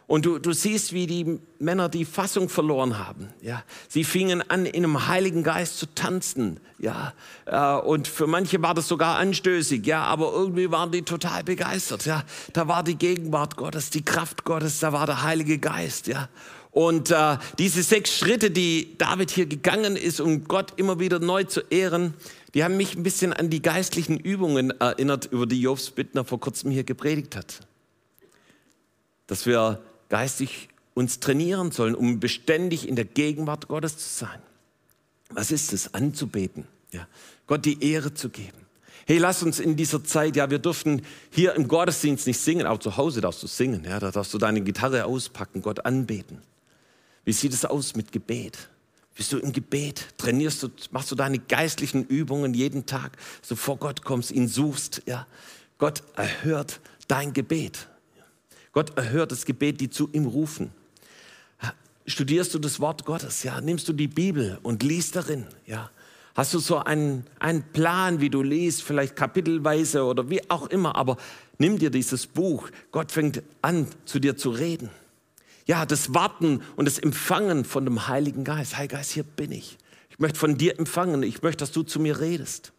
Und 0.05 0.25
du, 0.25 0.39
du 0.39 0.53
siehst, 0.53 0.93
wie 0.93 1.05
die 1.05 1.39
Männer 1.59 1.89
die 1.89 2.05
Fassung 2.05 2.47
verloren 2.47 2.97
haben. 2.97 3.29
Ja, 3.41 3.63
sie 3.89 4.05
fingen 4.05 4.41
an, 4.49 4.65
in 4.65 4.85
einem 4.85 5.07
Heiligen 5.07 5.43
Geist 5.43 5.79
zu 5.79 5.93
tanzen. 5.95 6.61
Ja, 6.79 7.13
äh, 7.45 7.85
und 7.85 8.07
für 8.07 8.27
manche 8.27 8.61
war 8.61 8.73
das 8.73 8.87
sogar 8.87 9.17
anstößig. 9.17 9.85
Ja, 9.85 10.03
aber 10.03 10.31
irgendwie 10.31 10.71
waren 10.71 10.91
die 10.91 11.01
total 11.01 11.43
begeistert. 11.43 12.05
Ja, 12.05 12.23
da 12.53 12.69
war 12.69 12.83
die 12.83 12.95
Gegenwart 12.95 13.57
Gottes, 13.57 13.89
die 13.89 14.05
Kraft 14.05 14.45
Gottes, 14.45 14.79
da 14.79 14.93
war 14.93 15.07
der 15.07 15.23
Heilige 15.23 15.57
Geist. 15.57 16.07
Ja, 16.07 16.29
und 16.77 17.09
äh, 17.09 17.37
diese 17.57 17.81
sechs 17.81 18.15
Schritte, 18.15 18.51
die 18.51 18.99
David 18.99 19.31
hier 19.31 19.47
gegangen 19.47 19.95
ist, 19.95 20.21
um 20.21 20.43
Gott 20.43 20.73
immer 20.75 20.99
wieder 20.99 21.17
neu 21.17 21.43
zu 21.43 21.61
ehren, 21.71 22.13
die 22.53 22.63
haben 22.63 22.77
mich 22.77 22.95
ein 22.95 23.03
bisschen 23.03 23.33
an 23.33 23.49
die 23.49 23.61
geistlichen 23.61 24.19
Übungen 24.19 24.71
erinnert, 24.79 25.25
über 25.31 25.45
die 25.45 25.61
Jobs 25.61 25.89
Bittner 25.91 26.23
vor 26.23 26.39
kurzem 26.39 26.71
hier 26.71 26.83
gepredigt 26.83 27.35
hat. 27.35 27.61
Dass 29.27 29.45
wir 29.45 29.81
geistig 30.09 30.69
uns 30.93 31.19
trainieren 31.19 31.71
sollen, 31.71 31.93
um 31.93 32.19
beständig 32.19 32.87
in 32.87 32.95
der 32.95 33.05
Gegenwart 33.05 33.67
Gottes 33.67 33.97
zu 33.97 34.25
sein. 34.25 34.39
Was 35.29 35.51
ist 35.51 35.73
es? 35.73 35.93
Anzubeten, 35.93 36.65
ja. 36.91 37.07
Gott 37.45 37.65
die 37.65 37.83
Ehre 37.83 38.13
zu 38.13 38.29
geben. 38.29 38.57
Hey, 39.05 39.19
lass 39.19 39.43
uns 39.43 39.59
in 39.59 39.75
dieser 39.75 40.03
Zeit, 40.03 40.35
ja, 40.35 40.49
wir 40.49 40.59
dürfen 40.59 41.01
hier 41.31 41.53
im 41.55 41.67
Gottesdienst 41.67 42.27
nicht 42.27 42.39
singen, 42.39 42.65
aber 42.65 42.79
zu 42.79 42.97
Hause 42.97 43.21
darfst 43.21 43.41
du 43.43 43.47
singen, 43.47 43.85
ja, 43.85 43.99
da 43.99 44.11
darfst 44.11 44.33
du 44.33 44.37
deine 44.37 44.61
Gitarre 44.61 45.05
auspacken, 45.05 45.61
Gott 45.61 45.85
anbeten. 45.85 46.41
Wie 47.23 47.31
sieht 47.31 47.53
es 47.53 47.63
aus 47.63 47.95
mit 47.95 48.11
Gebet? 48.11 48.69
Bist 49.17 49.33
du 49.33 49.39
im 49.39 49.51
Gebet? 49.51 50.13
Trainierst 50.17 50.63
du, 50.63 50.69
machst 50.91 51.11
du 51.11 51.15
deine 51.15 51.39
geistlichen 51.39 52.05
Übungen 52.05 52.53
jeden 52.53 52.85
Tag, 52.85 53.17
so 53.41 53.55
vor 53.55 53.77
Gott 53.77 54.03
kommst, 54.03 54.31
ihn 54.31 54.47
suchst, 54.47 55.01
ja? 55.07 55.27
Gott 55.79 56.03
erhört 56.15 56.79
dein 57.07 57.33
Gebet. 57.33 57.87
Gott 58.71 58.97
erhört 58.97 59.31
das 59.31 59.45
Gebet, 59.45 59.81
die 59.81 59.89
zu 59.89 60.09
ihm 60.13 60.27
rufen. 60.27 60.71
Studierst 62.05 62.53
du 62.53 62.59
das 62.59 62.79
Wort 62.79 63.05
Gottes? 63.05 63.43
Ja, 63.43 63.59
nimmst 63.59 63.89
du 63.89 63.93
die 63.93 64.07
Bibel 64.07 64.59
und 64.63 64.81
liest 64.81 65.17
darin? 65.17 65.45
Ja, 65.65 65.89
hast 66.35 66.53
du 66.53 66.59
so 66.59 66.77
einen, 66.77 67.25
einen 67.39 67.63
Plan, 67.63 68.21
wie 68.21 68.29
du 68.29 68.41
liest, 68.43 68.81
vielleicht 68.81 69.15
kapitelweise 69.15 70.05
oder 70.05 70.29
wie 70.29 70.49
auch 70.49 70.67
immer, 70.67 70.95
aber 70.95 71.17
nimm 71.57 71.77
dir 71.77 71.89
dieses 71.89 72.25
Buch. 72.25 72.69
Gott 72.91 73.11
fängt 73.11 73.43
an, 73.61 73.87
zu 74.05 74.19
dir 74.19 74.37
zu 74.37 74.51
reden. 74.51 74.89
Ja, 75.67 75.85
das 75.85 76.13
Warten 76.13 76.61
und 76.75 76.85
das 76.85 76.97
Empfangen 76.97 77.63
von 77.63 77.85
dem 77.85 78.07
Heiligen 78.07 78.43
Geist. 78.43 78.77
Heiliger 78.77 78.97
Geist, 78.97 79.11
hier 79.11 79.23
bin 79.23 79.51
ich. 79.51 79.77
Ich 80.09 80.17
möchte 80.17 80.39
von 80.39 80.57
dir 80.57 80.79
empfangen. 80.79 81.21
Ich 81.21 81.43
möchte, 81.43 81.59
dass 81.59 81.71
du 81.71 81.83
zu 81.83 81.99
mir 81.99 82.19
redest 82.19 82.73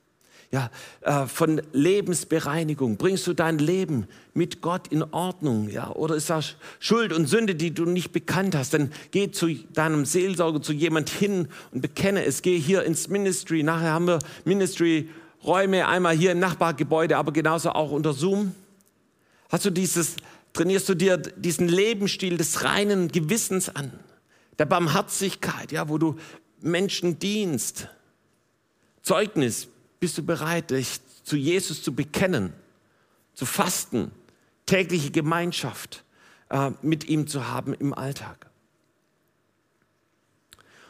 ja, 0.51 0.71
äh, 1.03 1.27
von 1.27 1.61
Lebensbereinigung. 1.73 2.97
Bringst 2.97 3.27
du 3.27 3.35
dein 3.35 3.59
Leben 3.59 4.07
mit 4.33 4.63
Gott 4.63 4.89
in 4.89 5.03
Ordnung? 5.03 5.69
Ja? 5.69 5.91
Oder 5.91 6.15
ist 6.15 6.31
das 6.31 6.57
Schuld 6.79 7.13
und 7.13 7.27
Sünde, 7.27 7.55
die 7.55 7.73
du 7.73 7.85
nicht 7.85 8.13
bekannt 8.13 8.55
hast? 8.55 8.75
Dann 8.75 8.93
geh 9.11 9.31
zu 9.31 9.49
deinem 9.73 10.05
Seelsorger, 10.05 10.63
zu 10.63 10.73
jemand 10.73 11.11
hin 11.11 11.49
und 11.73 11.83
bekenne 11.83 12.25
es. 12.25 12.43
Geh 12.43 12.59
hier 12.59 12.85
ins 12.85 13.09
Ministry. 13.09 13.63
Nachher 13.63 13.93
haben 13.93 14.07
wir 14.07 14.21
Ministry-Räume, 14.45 15.87
einmal 15.87 16.17
hier 16.17 16.33
im 16.33 16.41
Nachbargebäude, 16.41 17.19
aber 17.19 17.33
genauso 17.33 17.71
auch 17.71 17.91
unter 17.91 18.15
Zoom. 18.15 18.55
Hast 19.51 19.65
du 19.65 19.71
dieses, 19.71 20.17
trainierst 20.59 20.89
du 20.89 20.95
dir 20.95 21.19
diesen 21.19 21.69
Lebensstil 21.69 22.37
des 22.37 22.65
reinen 22.65 23.09
Gewissens 23.09 23.69
an? 23.69 23.93
Der 24.59 24.67
Barmherzigkeit, 24.67 25.71
ja, 25.71 25.89
wo 25.89 25.99
du 25.99 26.17
Menschen 26.61 27.21
dienst. 27.21 27.89
Zeugnis, 29.03 29.69
bist 30.01 30.19
du 30.19 30.25
bereit, 30.25 30.71
dich 30.73 30.99
zu 31.23 31.37
Jesus 31.37 31.85
zu 31.85 31.95
bekennen, 31.95 32.53
zu 33.35 33.47
fasten, 33.47 34.11
tägliche 34.67 35.13
Gemeinschaft 35.13 36.05
äh, 36.51 36.73
mit 36.83 37.09
ihm 37.09 37.29
zu 37.29 37.47
haben 37.47 37.73
im 37.75 37.95
Alltag? 37.95 38.51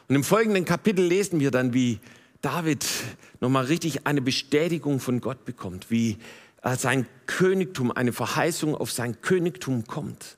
Und 0.08 0.14
im 0.14 0.24
folgenden 0.24 0.64
Kapitel 0.64 1.04
lesen 1.04 1.40
wir 1.40 1.50
dann, 1.50 1.74
wie 1.74 2.00
David 2.40 2.86
nochmal 3.40 3.66
richtig 3.66 4.06
eine 4.06 4.22
Bestätigung 4.22 4.98
von 4.98 5.20
Gott 5.20 5.44
bekommt, 5.44 5.90
wie 5.90 6.16
sein 6.62 7.06
Königtum, 7.26 7.92
eine 7.92 8.12
Verheißung 8.12 8.74
auf 8.74 8.90
sein 8.90 9.20
Königtum 9.20 9.86
kommt. 9.86 10.36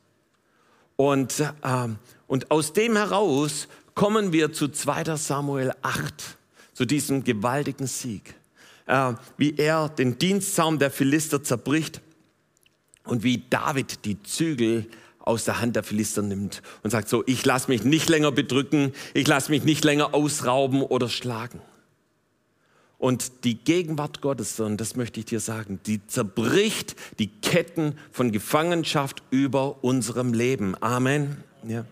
Und, 0.96 1.40
äh, 1.40 1.88
und 2.26 2.50
aus 2.50 2.72
dem 2.72 2.96
heraus 2.96 3.68
kommen 3.94 4.32
wir 4.32 4.52
zu 4.52 4.68
2 4.68 5.16
Samuel 5.16 5.72
8, 5.82 6.36
zu 6.74 6.84
diesem 6.84 7.24
gewaltigen 7.24 7.86
Sieg 7.86 8.34
äh, 8.90 9.14
wie 9.36 9.54
er 9.56 9.88
den 9.88 10.18
Dienstsaum 10.18 10.78
der 10.78 10.90
Philister 10.90 11.42
zerbricht 11.42 12.00
und 13.04 13.22
wie 13.22 13.44
David 13.48 14.04
die 14.04 14.22
Zügel 14.22 14.86
aus 15.20 15.44
der 15.44 15.60
Hand 15.60 15.76
der 15.76 15.84
Philister 15.84 16.22
nimmt 16.22 16.62
und 16.82 16.90
sagt 16.90 17.08
so, 17.08 17.22
ich 17.26 17.44
lasse 17.44 17.70
mich 17.70 17.84
nicht 17.84 18.08
länger 18.08 18.32
bedrücken, 18.32 18.92
ich 19.14 19.28
lasse 19.28 19.50
mich 19.50 19.62
nicht 19.62 19.84
länger 19.84 20.14
ausrauben 20.14 20.82
oder 20.82 21.08
schlagen. 21.08 21.60
Und 23.00 23.44
die 23.44 23.54
Gegenwart 23.54 24.20
Gottes, 24.20 24.60
und 24.60 24.78
das 24.78 24.94
möchte 24.94 25.20
ich 25.20 25.26
dir 25.26 25.40
sagen, 25.40 25.80
die 25.86 26.06
zerbricht 26.06 26.94
die 27.18 27.28
Ketten 27.28 27.94
von 28.12 28.30
Gefangenschaft 28.30 29.22
über 29.30 29.82
unserem 29.82 30.34
Leben. 30.34 30.76
Amen. 30.82 31.42
Ja. 31.66 31.86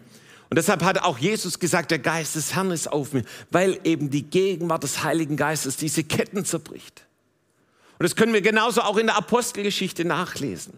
Und 0.50 0.58
deshalb 0.58 0.84
hat 0.84 1.02
auch 1.02 1.16
Jesus 1.16 1.58
gesagt, 1.58 1.92
der 1.92 1.98
Geist 1.98 2.36
des 2.36 2.54
Herrn 2.54 2.70
ist 2.72 2.92
auf 2.92 3.14
mir, 3.14 3.24
weil 3.50 3.80
eben 3.84 4.10
die 4.10 4.24
Gegenwart 4.24 4.82
des 4.82 5.02
Heiligen 5.02 5.38
Geistes 5.38 5.78
diese 5.78 6.04
Ketten 6.04 6.44
zerbricht. 6.44 7.06
Und 7.98 8.04
das 8.04 8.14
können 8.14 8.34
wir 8.34 8.42
genauso 8.42 8.82
auch 8.82 8.98
in 8.98 9.06
der 9.06 9.16
Apostelgeschichte 9.16 10.04
nachlesen. 10.04 10.74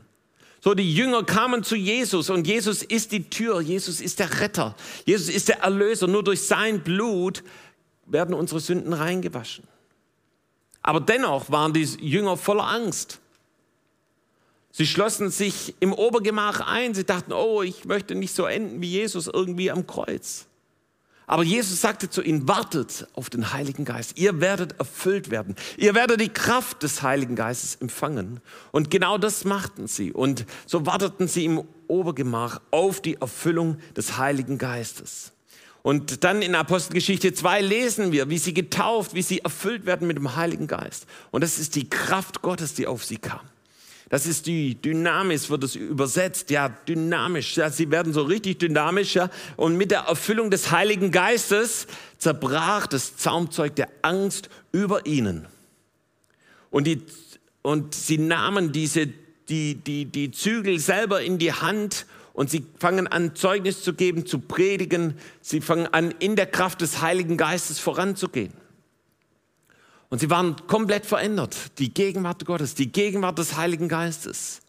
So, 0.60 0.74
die 0.74 0.94
Jünger 0.94 1.24
kamen 1.24 1.64
zu 1.64 1.74
Jesus 1.74 2.30
und 2.30 2.46
Jesus 2.46 2.84
ist 2.84 3.10
die 3.10 3.28
Tür, 3.30 3.60
Jesus 3.60 4.00
ist 4.00 4.20
der 4.20 4.40
Retter, 4.40 4.76
Jesus 5.06 5.28
ist 5.28 5.48
der 5.48 5.58
Erlöser. 5.62 6.06
Nur 6.06 6.22
durch 6.22 6.42
sein 6.42 6.84
Blut 6.84 7.42
werden 8.06 8.32
unsere 8.32 8.60
Sünden 8.60 8.92
reingewaschen. 8.92 9.64
Aber 10.82 11.00
dennoch 11.00 11.50
waren 11.50 11.72
die 11.72 11.82
Jünger 11.82 12.36
voller 12.36 12.68
Angst. 12.68 13.20
Sie 14.72 14.86
schlossen 14.86 15.30
sich 15.30 15.74
im 15.80 15.92
Obergemach 15.92 16.60
ein. 16.60 16.94
Sie 16.94 17.04
dachten, 17.04 17.32
oh, 17.32 17.62
ich 17.62 17.84
möchte 17.84 18.14
nicht 18.14 18.34
so 18.34 18.46
enden 18.46 18.80
wie 18.80 18.88
Jesus 18.88 19.26
irgendwie 19.26 19.70
am 19.70 19.86
Kreuz. 19.86 20.46
Aber 21.26 21.44
Jesus 21.44 21.80
sagte 21.80 22.10
zu 22.10 22.22
ihnen, 22.22 22.48
wartet 22.48 23.06
auf 23.14 23.30
den 23.30 23.52
Heiligen 23.52 23.84
Geist. 23.84 24.18
Ihr 24.18 24.40
werdet 24.40 24.80
erfüllt 24.80 25.30
werden. 25.30 25.54
Ihr 25.76 25.94
werdet 25.94 26.20
die 26.20 26.28
Kraft 26.28 26.82
des 26.82 27.02
Heiligen 27.02 27.36
Geistes 27.36 27.76
empfangen. 27.76 28.40
Und 28.72 28.90
genau 28.90 29.16
das 29.16 29.44
machten 29.44 29.86
sie. 29.86 30.12
Und 30.12 30.44
so 30.66 30.86
warteten 30.86 31.28
sie 31.28 31.44
im 31.44 31.62
Obergemach 31.86 32.60
auf 32.72 33.00
die 33.00 33.14
Erfüllung 33.14 33.78
des 33.96 34.18
Heiligen 34.18 34.58
Geistes. 34.58 35.30
Und 35.82 36.24
dann 36.24 36.42
in 36.42 36.54
Apostelgeschichte 36.54 37.32
2 37.32 37.62
lesen 37.62 38.12
wir, 38.12 38.28
wie 38.28 38.38
sie 38.38 38.52
getauft, 38.52 39.14
wie 39.14 39.22
sie 39.22 39.40
erfüllt 39.40 39.86
werden 39.86 40.06
mit 40.06 40.16
dem 40.16 40.36
Heiligen 40.36 40.66
Geist. 40.66 41.06
Und 41.30 41.42
das 41.42 41.58
ist 41.58 41.74
die 41.74 41.88
Kraft 41.88 42.42
Gottes, 42.42 42.74
die 42.74 42.86
auf 42.86 43.04
sie 43.04 43.16
kam. 43.16 43.40
Das 44.10 44.26
ist 44.26 44.46
die 44.46 44.74
Dynamis, 44.74 45.50
wird 45.50 45.62
es 45.62 45.76
übersetzt. 45.76 46.50
Ja, 46.50 46.68
dynamisch. 46.68 47.56
Ja, 47.56 47.70
sie 47.70 47.90
werden 47.92 48.12
so 48.12 48.22
richtig 48.22 48.58
dynamisch. 48.58 49.14
Ja. 49.14 49.30
Und 49.56 49.76
mit 49.76 49.92
der 49.92 50.00
Erfüllung 50.00 50.50
des 50.50 50.72
Heiligen 50.72 51.12
Geistes 51.12 51.86
zerbrach 52.18 52.88
das 52.88 53.16
Zaumzeug 53.16 53.76
der 53.76 53.88
Angst 54.02 54.50
über 54.72 55.06
ihnen. 55.06 55.46
Und, 56.70 56.88
die, 56.88 57.02
und 57.62 57.94
sie 57.94 58.18
nahmen 58.18 58.72
diese, 58.72 59.06
die, 59.48 59.76
die, 59.76 60.06
die 60.06 60.32
Zügel 60.32 60.80
selber 60.80 61.22
in 61.22 61.38
die 61.38 61.52
Hand 61.52 62.04
und 62.32 62.50
sie 62.50 62.64
fangen 62.78 63.06
an, 63.06 63.34
Zeugnis 63.34 63.82
zu 63.82 63.94
geben, 63.94 64.26
zu 64.26 64.38
predigen. 64.38 65.14
Sie 65.40 65.60
fangen 65.60 65.86
an, 65.88 66.14
in 66.18 66.36
der 66.36 66.46
Kraft 66.46 66.80
des 66.80 67.00
Heiligen 67.00 67.36
Geistes 67.36 67.78
voranzugehen. 67.78 68.52
Und 70.08 70.20
sie 70.20 70.30
waren 70.30 70.56
komplett 70.66 71.06
verändert. 71.06 71.56
Die 71.78 71.92
Gegenwart 71.92 72.44
Gottes, 72.44 72.74
die 72.74 72.90
Gegenwart 72.90 73.38
des 73.38 73.56
Heiligen 73.56 73.88
Geistes. 73.88 74.60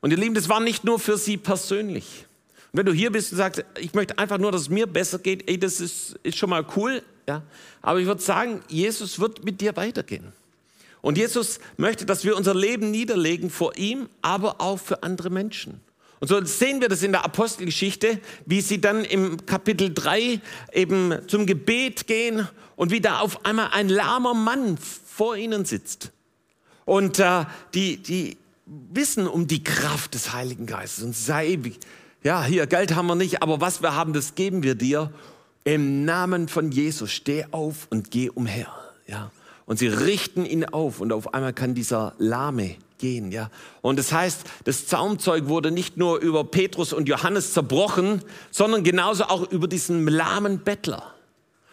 Und 0.00 0.10
ihr 0.10 0.16
Lieben, 0.16 0.34
das 0.34 0.48
war 0.48 0.60
nicht 0.60 0.84
nur 0.84 0.98
für 0.98 1.16
sie 1.16 1.36
persönlich. 1.36 2.26
Und 2.72 2.78
wenn 2.78 2.86
du 2.86 2.92
hier 2.92 3.10
bist 3.10 3.32
und 3.32 3.38
sagst, 3.38 3.64
ich 3.78 3.94
möchte 3.94 4.18
einfach 4.18 4.38
nur, 4.38 4.52
dass 4.52 4.62
es 4.62 4.68
mir 4.68 4.86
besser 4.86 5.18
geht, 5.18 5.48
ey, 5.48 5.58
das 5.58 5.80
ist, 5.80 6.18
ist 6.22 6.36
schon 6.36 6.50
mal 6.50 6.66
cool. 6.76 7.02
Ja? 7.26 7.42
Aber 7.80 8.00
ich 8.00 8.06
würde 8.06 8.22
sagen, 8.22 8.60
Jesus 8.68 9.18
wird 9.18 9.44
mit 9.44 9.60
dir 9.60 9.76
weitergehen. 9.76 10.32
Und 11.00 11.18
Jesus 11.18 11.60
möchte, 11.76 12.06
dass 12.06 12.24
wir 12.24 12.36
unser 12.36 12.54
Leben 12.54 12.90
niederlegen 12.90 13.50
vor 13.50 13.76
ihm, 13.76 14.08
aber 14.22 14.60
auch 14.60 14.78
für 14.78 15.02
andere 15.02 15.30
Menschen. 15.30 15.80
Und 16.24 16.28
so 16.28 16.42
sehen 16.42 16.80
wir 16.80 16.88
das 16.88 17.02
in 17.02 17.12
der 17.12 17.22
Apostelgeschichte, 17.22 18.18
wie 18.46 18.62
sie 18.62 18.80
dann 18.80 19.04
im 19.04 19.44
Kapitel 19.44 19.92
3 19.92 20.40
eben 20.72 21.18
zum 21.26 21.44
Gebet 21.44 22.06
gehen 22.06 22.48
und 22.76 22.90
wie 22.90 23.02
da 23.02 23.18
auf 23.18 23.44
einmal 23.44 23.68
ein 23.72 23.90
lahmer 23.90 24.32
Mann 24.32 24.78
vor 24.78 25.36
ihnen 25.36 25.66
sitzt. 25.66 26.12
Und 26.86 27.18
äh, 27.18 27.44
die, 27.74 27.98
die 27.98 28.38
wissen 28.64 29.26
um 29.26 29.46
die 29.48 29.62
Kraft 29.62 30.14
des 30.14 30.32
Heiligen 30.32 30.64
Geistes 30.64 31.04
und 31.04 31.14
sei, 31.14 31.58
ja, 32.22 32.42
hier 32.42 32.66
Geld 32.68 32.94
haben 32.94 33.06
wir 33.06 33.16
nicht, 33.16 33.42
aber 33.42 33.60
was 33.60 33.82
wir 33.82 33.94
haben, 33.94 34.14
das 34.14 34.34
geben 34.34 34.62
wir 34.62 34.76
dir. 34.76 35.12
Im 35.64 36.06
Namen 36.06 36.48
von 36.48 36.72
Jesus, 36.72 37.12
steh 37.12 37.44
auf 37.50 37.86
und 37.90 38.10
geh 38.10 38.30
umher. 38.30 38.72
Ja. 39.06 39.30
Und 39.66 39.78
sie 39.78 39.88
richten 39.88 40.46
ihn 40.46 40.64
auf 40.64 41.02
und 41.02 41.12
auf 41.12 41.34
einmal 41.34 41.52
kann 41.52 41.74
dieser 41.74 42.14
Lahme 42.16 42.76
gehen. 42.98 43.32
Ja? 43.32 43.50
Und 43.82 43.98
das 43.98 44.12
heißt, 44.12 44.44
das 44.64 44.86
Zaumzeug 44.86 45.48
wurde 45.48 45.70
nicht 45.70 45.96
nur 45.96 46.18
über 46.18 46.44
Petrus 46.44 46.92
und 46.92 47.08
Johannes 47.08 47.52
zerbrochen, 47.52 48.22
sondern 48.50 48.84
genauso 48.84 49.24
auch 49.24 49.50
über 49.50 49.68
diesen 49.68 50.06
lahmen 50.06 50.60
Bettler. 50.60 51.14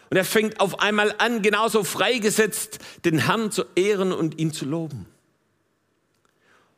Und 0.09 0.17
er 0.17 0.25
fängt 0.25 0.59
auf 0.59 0.79
einmal 0.79 1.15
an, 1.19 1.41
genauso 1.41 1.83
freigesetzt, 1.83 2.79
den 3.05 3.17
Herrn 3.19 3.49
zu 3.51 3.63
ehren 3.75 4.11
und 4.11 4.39
ihn 4.39 4.51
zu 4.51 4.65
loben. 4.65 5.05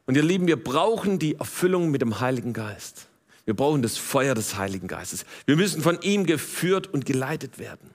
Und 0.05 0.15
ihr 0.15 0.23
Lieben, 0.23 0.47
wir 0.47 0.61
brauchen 0.61 1.17
die 1.17 1.35
Erfüllung 1.35 1.89
mit 1.89 2.01
dem 2.01 2.19
Heiligen 2.19 2.53
Geist. 2.53 3.07
Wir 3.45 3.55
brauchen 3.55 3.81
das 3.81 3.97
Feuer 3.97 4.35
des 4.35 4.57
Heiligen 4.57 4.87
Geistes. 4.87 5.25
Wir 5.45 5.55
müssen 5.55 5.81
von 5.81 5.99
ihm 6.01 6.25
geführt 6.25 6.93
und 6.93 7.05
geleitet 7.05 7.57
werden. 7.57 7.89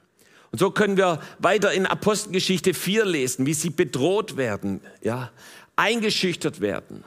Und 0.51 0.59
so 0.59 0.71
können 0.71 0.97
wir 0.97 1.21
weiter 1.39 1.73
in 1.73 1.87
Apostelgeschichte 1.87 2.73
4 2.73 3.05
lesen, 3.05 3.47
wie 3.47 3.55
sie 3.55 3.71
bedroht 3.71 4.37
werden, 4.37 4.81
ja, 5.03 5.31
eingeschüchtert 5.79 6.61
werden. 6.61 7.05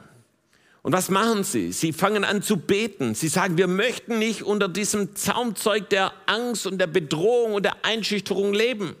Und 0.82 0.92
was 0.92 1.10
machen 1.10 1.44
sie? 1.44 1.70
Sie 1.70 1.92
fangen 1.92 2.24
an 2.24 2.42
zu 2.42 2.56
beten. 2.56 3.14
Sie 3.14 3.28
sagen, 3.28 3.56
wir 3.56 3.68
möchten 3.68 4.18
nicht 4.18 4.42
unter 4.42 4.68
diesem 4.68 5.14
Zaumzeug 5.14 5.88
der 5.90 6.12
Angst 6.26 6.66
und 6.66 6.78
der 6.78 6.88
Bedrohung 6.88 7.54
und 7.54 7.64
der 7.64 7.84
Einschüchterung 7.84 8.52
leben. 8.52 8.96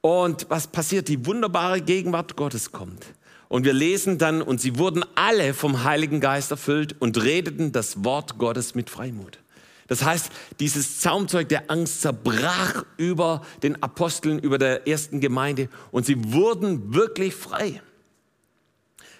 Und 0.00 0.46
was 0.48 0.68
passiert? 0.68 1.08
Die 1.08 1.26
wunderbare 1.26 1.82
Gegenwart 1.82 2.36
Gottes 2.36 2.72
kommt. 2.72 3.04
Und 3.48 3.64
wir 3.64 3.74
lesen 3.74 4.16
dann, 4.16 4.40
und 4.40 4.60
sie 4.60 4.78
wurden 4.78 5.04
alle 5.14 5.52
vom 5.52 5.84
Heiligen 5.84 6.20
Geist 6.20 6.50
erfüllt 6.50 6.96
und 6.98 7.22
redeten 7.22 7.72
das 7.72 8.04
Wort 8.04 8.38
Gottes 8.38 8.74
mit 8.74 8.88
Freimut. 8.88 9.38
Das 9.86 10.04
heißt, 10.04 10.30
dieses 10.60 11.00
Zaumzeug 11.00 11.48
der 11.48 11.70
Angst 11.70 12.02
zerbrach 12.02 12.84
über 12.98 13.42
den 13.62 13.82
Aposteln, 13.82 14.38
über 14.38 14.58
der 14.58 14.86
ersten 14.86 15.20
Gemeinde 15.20 15.68
und 15.90 16.04
sie 16.06 16.32
wurden 16.32 16.94
wirklich 16.94 17.34
frei. 17.34 17.80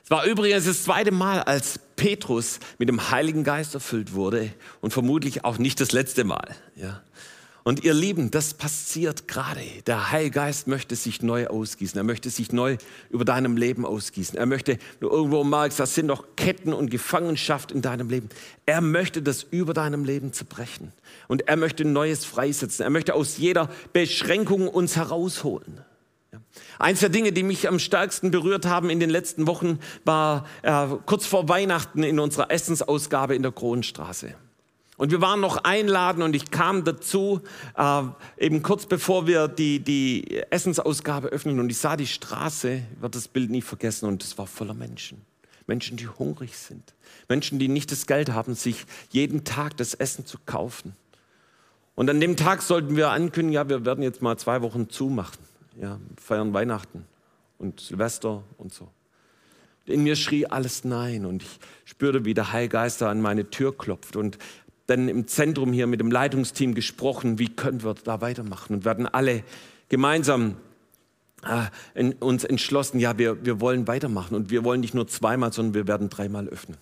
Es 0.09 0.11
war 0.11 0.25
übrigens 0.25 0.65
das 0.65 0.85
zweite 0.85 1.11
Mal, 1.11 1.43
als 1.43 1.79
Petrus 1.97 2.61
mit 2.79 2.89
dem 2.89 3.11
Heiligen 3.11 3.45
Geist 3.45 3.75
erfüllt 3.75 4.15
wurde 4.15 4.51
und 4.81 4.91
vermutlich 4.91 5.45
auch 5.45 5.59
nicht 5.59 5.83
das 5.83 5.93
letzte 5.93 6.25
Mal. 6.25 6.49
Ja. 6.77 7.03
Und 7.63 7.85
ihr 7.85 7.93
Lieben, 7.93 8.31
das 8.31 8.55
passiert 8.55 9.29
gerade. 9.29 9.61
Der 9.87 10.11
Heilgeist 10.11 10.67
möchte 10.67 10.97
sich 10.97 11.21
neu 11.21 11.49
ausgießen. 11.49 11.99
Er 11.99 12.05
möchte 12.05 12.31
sich 12.31 12.53
neu 12.53 12.79
über 13.11 13.27
deinem 13.27 13.59
Leben 13.59 13.85
ausgießen. 13.85 14.39
Er 14.39 14.47
möchte, 14.47 14.79
du 15.01 15.11
irgendwo 15.11 15.45
merkst, 15.45 15.79
das 15.79 15.95
sind 15.95 16.07
noch 16.07 16.25
Ketten 16.37 16.73
und 16.73 16.91
Gefangenschaft 16.91 17.71
in 17.71 17.83
deinem 17.83 18.09
Leben. 18.09 18.31
Er 18.65 18.81
möchte 18.81 19.21
das 19.21 19.43
über 19.43 19.75
deinem 19.75 20.07
Leben 20.07 20.33
zerbrechen. 20.33 20.95
Und 21.27 21.49
er 21.49 21.57
möchte 21.57 21.85
Neues 21.85 22.25
freisetzen. 22.25 22.83
Er 22.83 22.89
möchte 22.89 23.13
aus 23.13 23.37
jeder 23.37 23.69
Beschränkung 23.93 24.69
uns 24.69 24.97
herausholen. 24.97 25.85
Eins 26.79 27.01
der 27.01 27.09
Dinge, 27.09 27.33
die 27.33 27.43
mich 27.43 27.69
am 27.69 27.79
stärksten 27.79 28.31
berührt 28.31 28.67
haben 28.67 28.91
in 28.91 29.01
den 29.01 29.11
letzten 29.11 29.47
Wochen, 29.47 29.79
war 30.05 30.47
äh, 30.63 30.87
kurz 31.07 31.27
vor 31.27 31.49
Weihnachten 31.49 32.03
in 32.03 32.19
unserer 32.19 32.51
Essensausgabe 32.51 33.35
in 33.35 33.43
der 33.43 33.53
Kronenstraße. 33.53 34.35
Und 34.99 35.13
wir 35.13 35.21
waren 35.21 35.41
noch 35.41 35.59
einladen 35.59 36.23
und 36.23 36.35
ich 36.35 36.51
kam 36.51 36.83
dazu, 36.83 37.41
äh, 37.77 38.03
eben 38.37 38.63
kurz 38.63 38.87
bevor 38.87 39.29
wir 39.29 39.47
die, 39.47 39.79
die 39.79 40.43
Essensausgabe 40.51 41.29
öffnen 41.29 41.61
und 41.61 41.71
ich 41.71 41.79
sah 41.79 41.97
die 41.97 42.09
Straße, 42.09 42.83
wird 43.01 43.15
das 43.15 43.29
Bild 43.29 43.49
nie 43.49 43.63
vergessen 43.63 44.07
und 44.07 44.25
es 44.25 44.37
war 44.39 44.49
voller 44.49 44.75
Menschen. 44.75 45.23
Menschen, 45.69 45.97
die 45.97 46.09
hungrig 46.09 46.57
sind. 46.57 46.95
Menschen, 47.29 47.61
die 47.61 47.69
nicht 47.69 47.93
das 47.93 48.07
Geld 48.07 48.33
haben, 48.33 48.55
sich 48.55 48.87
jeden 49.11 49.45
Tag 49.45 49.77
das 49.77 49.95
Essen 49.95 50.27
zu 50.27 50.39
kaufen. 50.47 50.97
Und 51.95 52.11
an 52.11 52.21
dem 52.21 52.37
Tag 52.37 52.63
sollten 52.63 52.97
wir 52.97 53.11
ankündigen, 53.11 53.53
ja, 53.53 53.69
wir 53.69 53.85
werden 53.85 54.03
jetzt 54.03 54.23
mal 54.23 54.37
zwei 54.37 54.63
Wochen 54.63 54.89
zumachen. 54.89 55.48
Ja, 55.81 56.01
feiern 56.21 56.53
Weihnachten 56.53 57.05
und 57.59 57.81
Silvester 57.81 58.43
und 58.57 58.73
so. 58.73 58.89
In 59.87 60.03
mir 60.03 60.17
schrie 60.17 60.47
alles 60.47 60.85
Nein 60.85 61.25
und 61.25 61.43
ich 61.43 61.59
spürte, 61.85 62.25
wie 62.25 62.35
der 62.35 62.53
Heilgeister 62.53 63.09
an 63.09 63.21
meine 63.21 63.49
Tür 63.49 63.77
klopft 63.77 64.17
und 64.17 64.39
dann 64.87 65.09
im 65.09 65.27
Zentrum 65.27 65.73
hier 65.73 65.87
mit 65.87 66.01
dem 66.01 66.11
Leitungsteam 66.11 66.75
gesprochen, 66.75 67.39
wie 67.39 67.49
können 67.49 67.85
wir 67.85 67.95
da 67.95 68.21
weitermachen 68.21 68.75
und 68.75 68.85
werden 68.85 69.07
alle 69.07 69.45
gemeinsam 69.89 70.57
äh, 71.45 72.13
uns 72.21 72.45
entschlossen, 72.45 72.99
ja, 72.99 73.17
wir, 73.19 73.45
wir 73.45 73.61
wollen 73.61 73.87
weitermachen 73.87 74.35
und 74.35 74.51
wir 74.51 74.65
wollen 74.65 74.81
nicht 74.81 74.95
nur 74.95 75.07
zweimal, 75.07 75.53
sondern 75.53 75.75
wir 75.75 75.87
werden 75.87 76.09
dreimal 76.09 76.49
öffnen. 76.49 76.77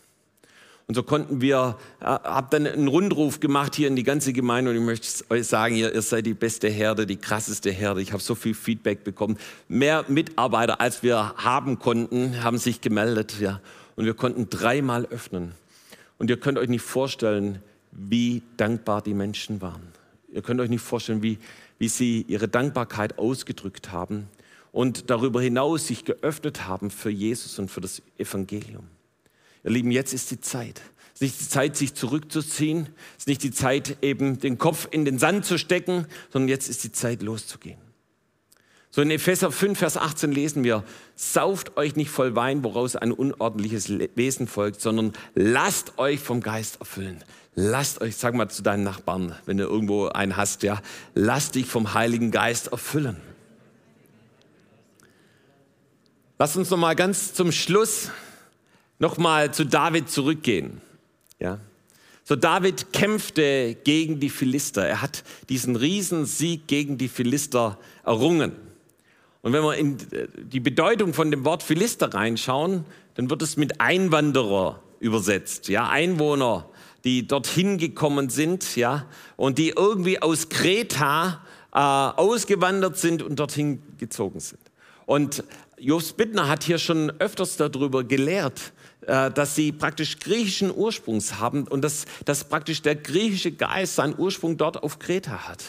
Und 0.88 0.94
so 0.94 1.03
konnten 1.03 1.40
wir, 1.40 1.77
äh, 2.01 2.05
hab 2.05 2.53
dann 2.53 2.66
einen 2.66 2.87
Rundruf 2.87 3.40
gemacht 3.40 3.75
hier 3.75 3.88
in 3.88 3.96
die 3.96 4.05
ganze 4.05 4.33
Gemeinde 4.33 4.70
und 4.70 4.77
ich 4.77 4.83
möchte 4.83 5.25
euch 5.31 5.46
sagen, 5.46 5.75
ihr, 5.75 5.92
ihr 5.92 6.03
seid 6.03 6.27
die 6.27 6.35
beste 6.35 6.68
Herde, 6.68 7.07
die 7.07 7.16
krasseste 7.16 7.70
Herde. 7.70 8.01
Ich 8.01 8.12
habe 8.12 8.22
so 8.22 8.37
viel 8.37 8.55
Feedback 8.55 9.03
bekommen. 9.03 9.37
Mehr 9.66 10.05
Mitarbeiter, 10.07 10.81
als 10.81 11.03
wir 11.03 11.35
haben 11.37 11.81
konnten, 11.81 12.42
haben 12.44 12.59
sich 12.59 12.81
gemeldet, 12.81 13.40
ja. 13.40 13.61
Und 13.96 14.05
wir 14.05 14.14
konnten 14.14 14.49
dreimal 14.49 15.07
öffnen. 15.07 15.53
Und 16.18 16.31
ihr 16.31 16.38
könnt 16.38 16.59
euch 16.59 16.68
nicht 16.68 16.83
vorstellen, 16.83 17.61
wie 17.90 18.42
dankbar 18.57 19.03
die 19.03 19.14
Menschen 19.14 19.61
waren. 19.61 19.88
Ihr 20.33 20.42
könnt 20.42 20.61
euch 20.61 20.68
nicht 20.70 20.83
vorstellen, 20.83 21.22
wie, 21.22 21.38
wie 21.79 21.88
sie 21.88 22.22
ihre 22.29 22.46
Dankbarkeit 22.46 23.18
ausgedrückt 23.18 23.90
haben 23.90 24.29
und 24.70 25.11
darüber 25.11 25.40
hinaus 25.40 25.87
sich 25.87 26.05
geöffnet 26.05 26.68
haben 26.68 26.90
für 26.90 27.11
Jesus 27.11 27.59
und 27.59 27.70
für 27.70 27.81
das 27.81 28.03
Evangelium. 28.18 28.85
Ihr 29.66 29.72
Lieben, 29.72 29.90
jetzt 29.90 30.14
ist 30.14 30.31
die 30.31 30.40
Zeit. 30.40 30.81
Es 31.09 31.14
ist 31.14 31.22
nicht 31.22 31.40
die 31.40 31.48
Zeit, 31.48 31.76
sich 31.76 31.94
zurückzuziehen. 31.94 32.88
Es 33.16 33.22
ist 33.22 33.29
nicht 33.29 33.42
die 33.42 33.50
Zeit, 33.50 33.98
eben 34.00 34.38
den 34.38 34.59
Kopf 34.59 34.87
in 34.92 35.05
den 35.05 35.18
Sand 35.18 35.44
zu 35.44 35.59
stecken, 35.59 36.07
sondern 36.31 36.48
jetzt 36.48 36.68
ist 36.68 36.85
die 36.85 36.92
Zeit, 36.92 37.20
loszugehen. 37.20 37.79
So 38.90 39.02
in 39.02 39.11
Epheser 39.11 39.50
5, 39.50 39.76
Vers 39.76 39.96
18 39.96 40.31
lesen 40.31 40.62
wir, 40.62 40.85
sauft 41.16 41.76
euch 41.76 41.96
nicht 41.96 42.11
voll 42.11 42.37
Wein, 42.37 42.62
woraus 42.62 42.94
ein 42.94 43.11
unordentliches 43.11 43.88
Wesen 44.14 44.46
folgt, 44.46 44.81
sondern 44.81 45.12
lasst 45.35 45.98
euch 45.98 46.20
vom 46.20 46.40
Geist 46.40 46.79
erfüllen. 46.79 47.24
Lasst 47.57 48.00
euch, 48.00 48.16
sag 48.16 48.35
mal 48.35 48.48
zu 48.48 48.62
deinen 48.62 48.85
Nachbarn, 48.85 49.35
wenn 49.46 49.57
du 49.57 49.64
irgendwo 49.64 50.07
einen 50.07 50.37
hast, 50.37 50.62
ja, 50.62 50.81
lasst 51.14 51.57
dich 51.57 51.66
vom 51.66 51.92
Heiligen 51.92 52.31
Geist 52.31 52.68
erfüllen. 52.68 53.16
Lass 56.38 56.57
uns 56.57 56.70
noch 56.70 56.79
mal 56.79 56.94
ganz 56.94 57.35
zum 57.35 57.50
Schluss 57.50 58.11
noch 58.99 59.19
mal 59.19 59.53
zu 59.53 59.65
David 59.65 60.11
zurückgehen. 60.11 60.81
Ja. 61.39 61.59
So 62.25 62.35
David 62.35 62.93
kämpfte 62.93 63.77
gegen 63.85 64.19
die 64.19 64.31
Philister. 64.31 64.85
Er 64.87 65.03
hat 65.03 65.23
diesen 65.49 65.77
Riesensieg 65.77 66.67
gegen 66.67 66.99
die 66.99 67.09
Philister 67.09 67.79
errungen. 68.05 68.53
Und 69.43 69.53
wenn 69.53 69.63
wir 69.63 69.77
in 69.77 69.97
die 70.37 70.59
Bedeutung 70.59 71.15
von 71.15 71.31
dem 71.31 71.45
Wort 71.45 71.63
Philister 71.63 72.13
reinschauen, 72.13 72.85
dann 73.15 73.31
wird 73.31 73.43
es 73.43 73.57
mit 73.57 73.81
Einwanderer 73.81 74.83
übersetzt. 74.99 75.69
Ja, 75.69 75.89
Einwohner, 75.89 76.69
die 77.05 77.29
dorthin 77.29 77.79
gekommen 77.79 78.29
sind, 78.29 78.75
ja, 78.75 79.07
und 79.37 79.59
die 79.59 79.75
irgendwie 79.77 80.21
aus 80.21 80.49
Kreta 80.49 81.45
äh, 81.73 81.79
ausgewandert 81.79 82.99
sind 82.99 83.23
und 83.23 83.39
dorthin 83.39 83.83
gezogen 83.99 84.41
sind. 84.41 84.61
Und 85.05 85.45
Jobs 85.79 86.13
Bittner 86.13 86.49
hat 86.49 86.65
hier 86.65 86.79
schon 86.79 87.13
öfters 87.21 87.57
darüber 87.57 88.03
gelehrt, 88.03 88.73
äh, 89.07 89.31
dass 89.31 89.55
sie 89.55 89.73
praktisch 89.73 90.19
griechischen 90.19 90.75
Ursprungs 90.75 91.38
haben 91.38 91.66
und 91.69 91.83
dass, 91.83 92.07
dass 92.25 92.45
praktisch 92.45 92.83
der 92.83 92.97
griechische 92.97 93.53
Geist 93.53 93.97
seinen 93.97 94.19
Ursprung 94.19 94.57
dort 94.57 94.83
auf 94.83 94.99
Kreta 94.99 95.49
hat. 95.49 95.62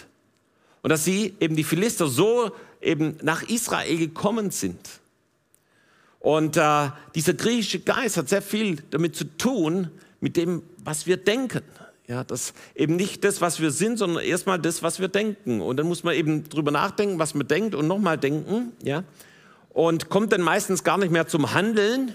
Und 0.82 0.90
dass 0.90 1.06
sie 1.06 1.36
eben 1.40 1.56
die 1.56 1.64
Philister 1.64 2.08
so 2.08 2.52
eben 2.82 3.18
nach 3.22 3.44
Israel 3.44 3.98
gekommen 3.98 4.52
sind. 4.52 4.80
Und 6.20 6.58
äh, 6.58 6.90
dieser 7.16 7.34
griechische 7.34 7.80
Geist 7.80 8.18
hat 8.18 8.30
sehr 8.30 8.42
viel 8.42 8.84
damit 8.90 9.16
zu 9.16 9.26
tun, 9.26 9.92
mit 10.20 10.36
dem, 10.36 10.64
was 10.84 11.06
wir 11.06 11.18
denken. 11.18 11.62
Ja, 12.08 12.24
das 12.24 12.54
eben 12.74 12.96
nicht 12.96 13.24
das, 13.24 13.42
was 13.42 13.60
wir 13.60 13.72
sind, 13.72 13.98
sondern 13.98 14.24
erstmal 14.24 14.60
das, 14.60 14.82
was 14.82 15.00
wir 15.00 15.10
denken. 15.10 15.62
Und 15.62 15.78
dann 15.78 15.88
muss 15.88 16.04
man 16.04 16.16
eben 16.16 16.48
drüber 16.50 16.72
nachdenken, 16.72 17.20
was 17.20 17.34
man 17.34 17.48
denkt 17.48 17.76
und 17.76 17.88
nochmal 17.88 18.18
denken. 18.18 18.72
Ja, 18.82 19.04
und 19.78 20.10
kommt 20.10 20.32
dann 20.32 20.42
meistens 20.42 20.84
gar 20.84 20.98
nicht 20.98 21.12
mehr 21.12 21.28
zum 21.28 21.54
Handeln. 21.54 22.14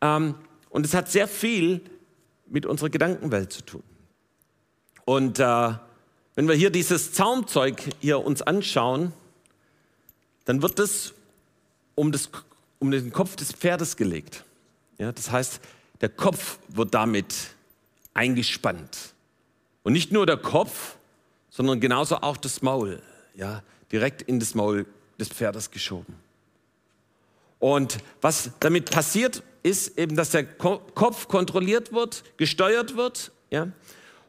Ähm, 0.00 0.34
und 0.70 0.86
es 0.86 0.94
hat 0.94 1.10
sehr 1.10 1.28
viel 1.28 1.80
mit 2.46 2.66
unserer 2.66 2.90
Gedankenwelt 2.90 3.52
zu 3.52 3.62
tun. 3.62 3.82
Und 5.04 5.38
äh, 5.38 5.72
wenn 6.34 6.48
wir 6.48 6.54
hier 6.54 6.70
dieses 6.70 7.12
Zaumzeug 7.12 7.82
hier 8.00 8.24
uns 8.24 8.42
anschauen, 8.42 9.12
dann 10.44 10.62
wird 10.62 10.78
es 10.78 11.14
um, 11.94 12.12
das, 12.12 12.30
um 12.78 12.90
den 12.90 13.12
Kopf 13.12 13.36
des 13.36 13.52
Pferdes 13.52 13.96
gelegt. 13.96 14.44
Ja, 14.98 15.12
das 15.12 15.30
heißt, 15.30 15.60
der 16.00 16.08
Kopf 16.08 16.58
wird 16.68 16.94
damit 16.94 17.34
eingespannt. 18.14 19.14
Und 19.82 19.92
nicht 19.92 20.12
nur 20.12 20.26
der 20.26 20.36
Kopf, 20.36 20.96
sondern 21.50 21.80
genauso 21.80 22.18
auch 22.18 22.36
das 22.36 22.62
Maul, 22.62 23.02
ja, 23.34 23.62
direkt 23.90 24.22
in 24.22 24.38
das 24.38 24.54
Maul 24.54 24.86
des 25.18 25.28
Pferdes 25.28 25.70
geschoben. 25.70 26.14
Und 27.58 27.98
was 28.20 28.50
damit 28.60 28.90
passiert, 28.90 29.42
ist 29.62 29.98
eben, 29.98 30.16
dass 30.16 30.30
der 30.30 30.44
Kopf 30.44 31.28
kontrolliert 31.28 31.92
wird, 31.92 32.24
gesteuert 32.36 32.96
wird, 32.96 33.32
ja. 33.50 33.68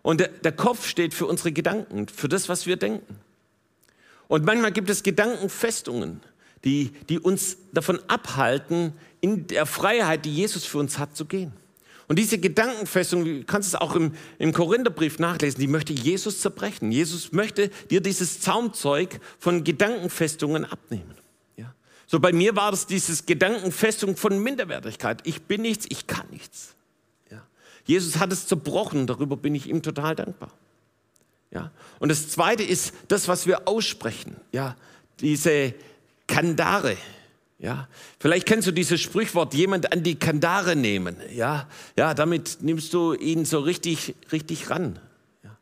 Und 0.01 0.21
der, 0.21 0.29
der 0.29 0.53
Kopf 0.53 0.87
steht 0.87 1.13
für 1.13 1.25
unsere 1.25 1.51
Gedanken, 1.51 2.07
für 2.07 2.29
das, 2.29 2.47
was 2.47 2.65
wir 2.65 2.77
denken. 2.77 3.19
Und 4.27 4.45
manchmal 4.45 4.71
gibt 4.71 4.89
es 4.89 5.03
Gedankenfestungen, 5.03 6.21
die, 6.63 6.91
die 7.09 7.19
uns 7.19 7.57
davon 7.73 7.99
abhalten, 8.07 8.93
in 9.21 9.47
der 9.47 9.65
Freiheit, 9.65 10.23
die 10.25 10.33
Jesus 10.33 10.65
für 10.65 10.77
uns 10.77 10.99
hat, 10.99 11.17
zu 11.17 11.25
gehen. 11.25 11.51
Und 12.07 12.17
diese 12.17 12.39
Gedankenfestung, 12.39 13.23
du 13.23 13.43
kannst 13.43 13.67
es 13.67 13.75
auch 13.75 13.95
im, 13.95 14.13
im 14.39 14.51
Korintherbrief 14.51 15.19
nachlesen, 15.19 15.59
die 15.59 15.67
möchte 15.67 15.93
Jesus 15.93 16.41
zerbrechen. 16.41 16.91
Jesus 16.91 17.31
möchte 17.33 17.69
dir 17.91 18.01
dieses 18.01 18.39
Zaumzeug 18.39 19.19
von 19.37 19.63
Gedankenfestungen 19.63 20.65
abnehmen. 20.65 21.15
So 22.12 22.19
bei 22.19 22.34
mir 22.34 22.56
war 22.56 22.72
das 22.72 22.88
dieses 22.88 23.28
Gedankenfestung 23.28 24.17
von 24.17 24.41
Minderwertigkeit. 24.41 25.19
Ich 25.26 25.43
bin 25.43 25.62
nichts, 25.62 25.86
ich 25.89 26.08
kann 26.08 26.26
nichts. 26.32 26.74
Ja? 27.30 27.43
Jesus 27.86 28.17
hat 28.17 28.34
es 28.34 28.48
zerbrochen, 28.48 29.06
darüber 29.06 29.38
bin 29.38 29.54
ich 29.54 29.69
ihm 29.69 29.84
total 29.84 30.15
dankbar. 30.15 30.50
Ja? 31.52 31.69
Und 32.00 32.10
das 32.10 32.28
Zweite 32.30 32.63
ist 32.63 32.93
das, 33.10 33.28
was 33.28 33.45
wir 33.45 33.67
aussprechen. 33.67 34.38
Ja? 34.52 34.76
Diese 35.19 35.76
Kandare. 36.26 36.98
Ja, 37.60 37.89
vielleicht 38.19 38.48
kennst 38.48 38.67
du 38.67 38.72
dieses 38.72 39.02
Sprichwort, 39.02 39.54
jemand 39.54 39.91
an 39.91 40.02
die 40.02 40.15
Kandare 40.15 40.78
nehmen. 40.78 41.17
Ja, 41.36 41.67
ja, 41.95 42.13
damit 42.13 42.60
nimmst 42.62 42.93
du 42.93 43.13
ihn 43.13 43.43
so 43.45 43.60
richtig, 43.60 44.15
richtig 44.32 44.69
ran. 44.69 44.98
Ja. 45.43 45.58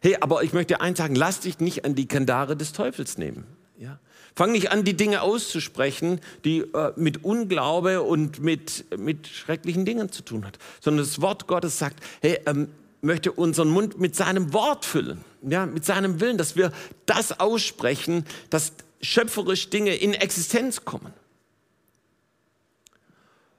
Hey, 0.00 0.16
aber 0.20 0.44
ich 0.44 0.52
möchte 0.52 0.80
eins 0.80 0.98
sagen, 0.98 1.16
lass 1.16 1.40
dich 1.40 1.58
nicht 1.58 1.84
an 1.84 1.96
die 1.96 2.06
Kandare 2.06 2.56
des 2.56 2.72
Teufels 2.72 3.18
nehmen. 3.18 3.44
Ja. 3.78 3.98
Fang 4.34 4.52
nicht 4.52 4.70
an, 4.70 4.84
die 4.84 4.96
Dinge 4.96 5.22
auszusprechen, 5.22 6.20
die 6.44 6.60
äh, 6.60 6.92
mit 6.96 7.24
Unglaube 7.24 8.02
und 8.02 8.40
mit, 8.40 8.84
mit 8.96 9.26
schrecklichen 9.26 9.84
Dingen 9.84 10.12
zu 10.12 10.22
tun 10.22 10.46
hat, 10.46 10.58
sondern 10.80 11.04
das 11.04 11.20
Wort 11.20 11.46
Gottes 11.46 11.78
sagt, 11.78 12.02
hey, 12.20 12.38
ähm, 12.46 12.68
möchte 13.02 13.32
unseren 13.32 13.68
Mund 13.68 13.98
mit 13.98 14.14
seinem 14.14 14.52
Wort 14.52 14.84
füllen, 14.84 15.24
ja, 15.42 15.66
mit 15.66 15.84
seinem 15.84 16.20
Willen, 16.20 16.38
dass 16.38 16.56
wir 16.56 16.72
das 17.06 17.40
aussprechen, 17.40 18.24
dass 18.50 18.72
schöpferisch 19.00 19.70
Dinge 19.70 19.94
in 19.94 20.12
Existenz 20.12 20.84
kommen. 20.84 21.12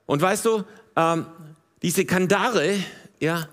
Und 0.06 0.22
weißt 0.22 0.46
du, 0.46 0.64
ähm, 0.96 1.26
diese 1.82 2.06
Kandare, 2.06 2.76
ja, 3.20 3.48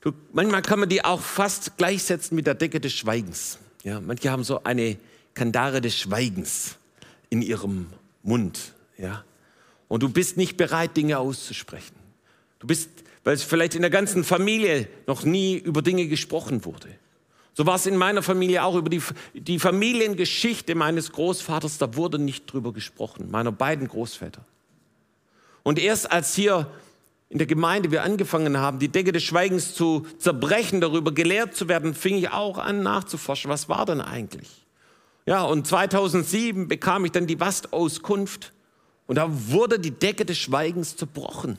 du, 0.00 0.12
manchmal 0.32 0.62
kann 0.62 0.80
man 0.80 0.88
die 0.88 1.04
auch 1.04 1.20
fast 1.20 1.76
gleichsetzen 1.76 2.34
mit 2.34 2.46
der 2.46 2.54
Decke 2.54 2.80
des 2.80 2.92
Schweigens. 2.92 3.58
Ja, 3.84 4.00
manche 4.00 4.30
haben 4.30 4.44
so 4.44 4.62
eine 4.64 4.98
Kandare 5.34 5.80
des 5.80 5.96
Schweigens 5.96 6.76
in 7.30 7.42
ihrem 7.42 7.86
Mund. 8.22 8.74
Ja, 8.98 9.24
und 9.88 10.02
du 10.02 10.08
bist 10.08 10.36
nicht 10.36 10.56
bereit, 10.56 10.96
Dinge 10.96 11.18
auszusprechen. 11.18 11.94
Du 12.58 12.66
bist, 12.66 12.88
weil 13.24 13.34
es 13.34 13.42
vielleicht 13.42 13.74
in 13.74 13.82
der 13.82 13.90
ganzen 13.90 14.24
Familie 14.24 14.88
noch 15.06 15.24
nie 15.24 15.56
über 15.56 15.82
Dinge 15.82 16.06
gesprochen 16.06 16.64
wurde. 16.64 16.88
So 17.54 17.66
war 17.66 17.74
es 17.74 17.84
in 17.84 17.96
meiner 17.96 18.22
Familie 18.22 18.64
auch 18.64 18.74
über 18.74 18.88
die, 18.88 19.02
die 19.34 19.58
Familiengeschichte 19.58 20.74
meines 20.74 21.12
Großvaters, 21.12 21.76
da 21.76 21.94
wurde 21.96 22.18
nicht 22.18 22.50
drüber 22.50 22.72
gesprochen, 22.72 23.30
meiner 23.30 23.52
beiden 23.52 23.88
Großväter. 23.88 24.44
Und 25.62 25.78
erst 25.78 26.10
als 26.10 26.34
hier 26.34 26.70
in 27.28 27.38
der 27.38 27.46
Gemeinde 27.46 27.90
wir 27.90 28.02
angefangen 28.02 28.56
haben, 28.58 28.78
die 28.78 28.88
Decke 28.88 29.12
des 29.12 29.22
Schweigens 29.22 29.74
zu 29.74 30.06
zerbrechen, 30.18 30.80
darüber 30.80 31.12
gelehrt 31.12 31.54
zu 31.54 31.68
werden, 31.68 31.94
fing 31.94 32.16
ich 32.16 32.30
auch 32.30 32.58
an 32.58 32.82
nachzuforschen, 32.82 33.50
was 33.50 33.68
war 33.68 33.86
denn 33.86 34.00
eigentlich? 34.00 34.61
Ja, 35.26 35.42
und 35.42 35.66
2007 35.66 36.68
bekam 36.68 37.04
ich 37.04 37.12
dann 37.12 37.26
die 37.26 37.38
Wastauskunft 37.38 38.52
und 39.06 39.16
da 39.16 39.28
wurde 39.28 39.78
die 39.78 39.90
Decke 39.90 40.24
des 40.24 40.38
Schweigens 40.38 40.96
zerbrochen. 40.96 41.58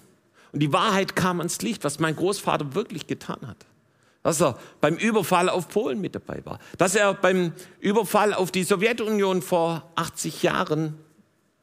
Und 0.52 0.60
die 0.60 0.74
Wahrheit 0.74 1.16
kam 1.16 1.40
ans 1.40 1.62
Licht, 1.62 1.84
was 1.84 2.00
mein 2.00 2.16
Großvater 2.16 2.76
wirklich 2.76 3.08
getan 3.08 3.40
hat. 3.48 3.58
Dass 4.22 4.40
er 4.40 4.58
beim 4.82 4.96
Überfall 4.96 5.50
auf 5.50 5.68
Polen 5.68 6.00
mit 6.00 6.16
dabei 6.16 6.46
war. 6.46 6.60
Dass 6.78 6.96
er 6.96 7.14
beim 7.14 7.54
Überfall 7.80 8.34
auf 8.34 8.52
die 8.52 8.64
Sowjetunion 8.64 9.42
vor 9.42 9.92
80 9.96 10.44
Jahren 10.44 10.98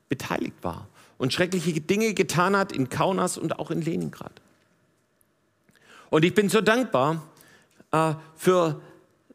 beteiligt 0.09 0.57
war 0.63 0.89
und 1.19 1.33
schreckliche 1.33 1.81
Dinge 1.81 2.15
getan 2.15 2.57
hat 2.57 2.73
in 2.73 2.89
Kaunas 2.89 3.39
und 3.39 3.59
auch 3.59 3.71
in 3.71 3.81
Leningrad. 3.81 4.33
Und 6.11 6.25
ich 6.25 6.35
bin 6.35 6.49
so 6.49 6.61
dankbar 6.61 7.23
äh, 7.93 8.15
für 8.37 8.81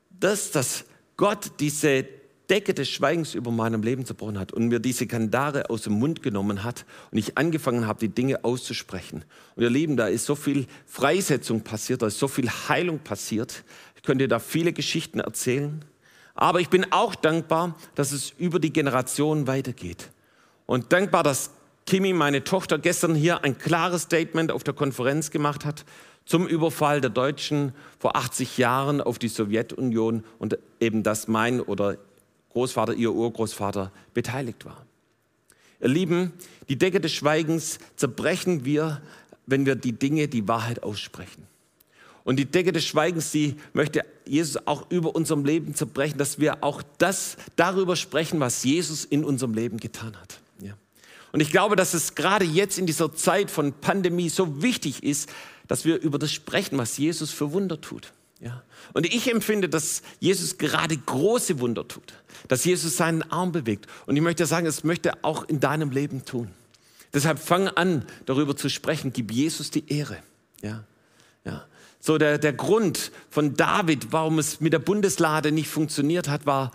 das, 0.10 0.51
dass 0.51 0.86
Gott 1.15 1.51
diese 1.60 2.06
Decke 2.49 2.73
des 2.73 2.89
Schweigens 2.89 3.34
über 3.34 3.51
meinem 3.51 3.81
Leben 3.81 4.05
zerbrochen 4.05 4.39
hat 4.39 4.51
und 4.51 4.67
mir 4.67 4.79
diese 4.79 5.08
Kandare 5.08 5.69
aus 5.69 5.84
dem 5.84 5.93
Mund 5.93 6.21
genommen 6.21 6.63
hat 6.63 6.86
und 7.12 7.17
ich 7.17 7.38
angefangen 7.38 7.88
habe, 7.88 7.99
die 7.99 8.10
Dinge 8.10 8.43
auszusprechen. 8.43 9.25
Und 9.55 9.63
ihr 9.63 9.69
Lieben, 9.69 9.97
da 9.97 10.08
ist 10.08 10.25
so 10.25 10.36
viel 10.36 10.67
Freisetzung 10.86 11.62
passiert, 11.62 12.01
da 12.01 12.08
ist 12.08 12.19
so 12.19 12.27
viel 12.27 12.49
Heilung 12.49 12.99
passiert. 12.99 13.63
Ich 13.95 14.03
könnte 14.03 14.27
da 14.27 14.39
viele 14.39 14.73
Geschichten 14.73 15.19
erzählen. 15.19 15.84
Aber 16.36 16.60
ich 16.60 16.69
bin 16.69 16.91
auch 16.91 17.15
dankbar, 17.15 17.75
dass 17.95 18.12
es 18.12 18.34
über 18.38 18.60
die 18.60 18.73
Generationen 18.73 19.47
weitergeht. 19.47 20.12
Und 20.65 20.91
dankbar, 20.91 21.23
dass 21.23 21.51
Kimi, 21.86 22.13
meine 22.13 22.43
Tochter, 22.43 22.77
gestern 22.79 23.15
hier 23.15 23.43
ein 23.43 23.58
klares 23.58 24.03
Statement 24.03 24.51
auf 24.51 24.63
der 24.63 24.73
Konferenz 24.73 25.31
gemacht 25.31 25.65
hat 25.65 25.86
zum 26.25 26.47
Überfall 26.47 27.01
der 27.01 27.12
Deutschen 27.12 27.73
vor 27.99 28.15
80 28.15 28.58
Jahren 28.58 28.99
auf 28.99 29.19
die 29.19 29.27
Sowjetunion 29.27 30.23
und 30.39 30.58
eben, 30.79 31.03
dass 31.03 31.27
mein 31.27 31.62
oder 31.62 31.97
Großvater, 32.56 32.94
ihr 32.94 33.13
Urgroßvater 33.13 33.91
beteiligt 34.13 34.63
war. 34.65 34.86
Ihr 35.82 35.89
Lieben, 35.89 36.32
die 36.70 36.78
Decke 36.78 37.02
des 37.02 37.12
Schweigens 37.12 37.80
zerbrechen 37.98 38.63
wir, 38.63 39.02
wenn 39.46 39.65
wir 39.65 39.76
die 39.76 39.91
Dinge, 39.91 40.28
die 40.30 40.48
Wahrheit 40.48 40.82
aussprechen. 40.82 41.46
Und 42.24 42.38
die 42.38 42.46
Decke 42.46 42.72
des 42.72 42.86
Schweigens, 42.86 43.32
die 43.32 43.58
möchte 43.74 44.04
Jesus 44.26 44.65
auch 44.65 44.89
über 44.89 45.13
unserem 45.13 45.44
Leben 45.44 45.76
zerbrechen, 45.76 46.18
dass 46.18 46.39
wir 46.39 46.63
auch 46.63 46.82
das 46.98 47.36
darüber 47.58 47.96
sprechen, 47.96 48.39
was 48.39 48.63
Jesus 48.63 49.04
in 49.04 49.26
unserem 49.26 49.54
Leben 49.54 49.78
getan 49.78 50.15
hat. 50.20 50.39
Und 51.36 51.41
ich 51.41 51.52
glaube, 51.52 51.76
dass 51.76 51.94
es 51.94 52.15
gerade 52.15 52.46
jetzt 52.46 52.80
in 52.80 52.86
dieser 52.86 53.13
Zeit 53.13 53.52
von 53.52 53.74
Pandemie 53.74 54.30
so 54.30 54.62
wichtig 54.62 55.04
ist, 55.04 55.30
dass 55.68 55.84
wir 55.84 56.00
über 56.02 56.18
das 56.18 56.32
sprechen, 56.32 56.78
was 56.78 56.98
Jesus 56.98 57.32
für 57.32 57.52
Wunder 57.52 57.82
tut. 57.82 58.13
Ja. 58.45 58.62
Und 58.93 59.08
ich 59.08 59.29
empfinde, 59.31 59.67
dass 59.67 60.03
Jesus 60.19 60.60
gerade 60.60 60.95
große 60.95 61.60
Wunder 61.60 61.88
tut, 61.88 62.13
dass 62.47 62.63
Jesus 62.63 62.95
seinen 62.95 63.23
Arm 63.23 63.51
bewegt. 63.51 63.88
Und 64.05 64.15
ich 64.15 64.21
möchte 64.21 64.45
sagen, 64.45 64.67
es 64.67 64.84
möchte 64.84 65.23
auch 65.23 65.49
in 65.49 65.60
deinem 65.60 65.89
Leben 65.89 66.23
tun. 66.25 66.49
Deshalb 67.12 67.39
fang 67.39 67.67
an, 67.69 68.05
darüber 68.27 68.55
zu 68.55 68.69
sprechen. 68.69 69.12
Gib 69.12 69.31
Jesus 69.31 69.71
die 69.71 69.91
Ehre. 69.91 70.19
Ja. 70.62 70.84
Ja. 71.43 71.65
So 71.99 72.19
der, 72.19 72.38
der 72.38 72.53
Grund 72.53 73.12
von 73.31 73.55
David, 73.55 74.12
warum 74.12 74.38
es 74.38 74.62
mit 74.62 74.73
der 74.73 74.79
Bundeslade 74.79 75.51
nicht 75.51 75.67
funktioniert 75.67 76.29
hat, 76.29 76.45
war, 76.45 76.71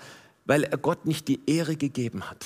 weil 0.46 0.64
er 0.64 0.76
Gott 0.76 1.06
nicht 1.06 1.28
die 1.28 1.40
Ehre 1.46 1.76
gegeben 1.76 2.28
hat. 2.28 2.44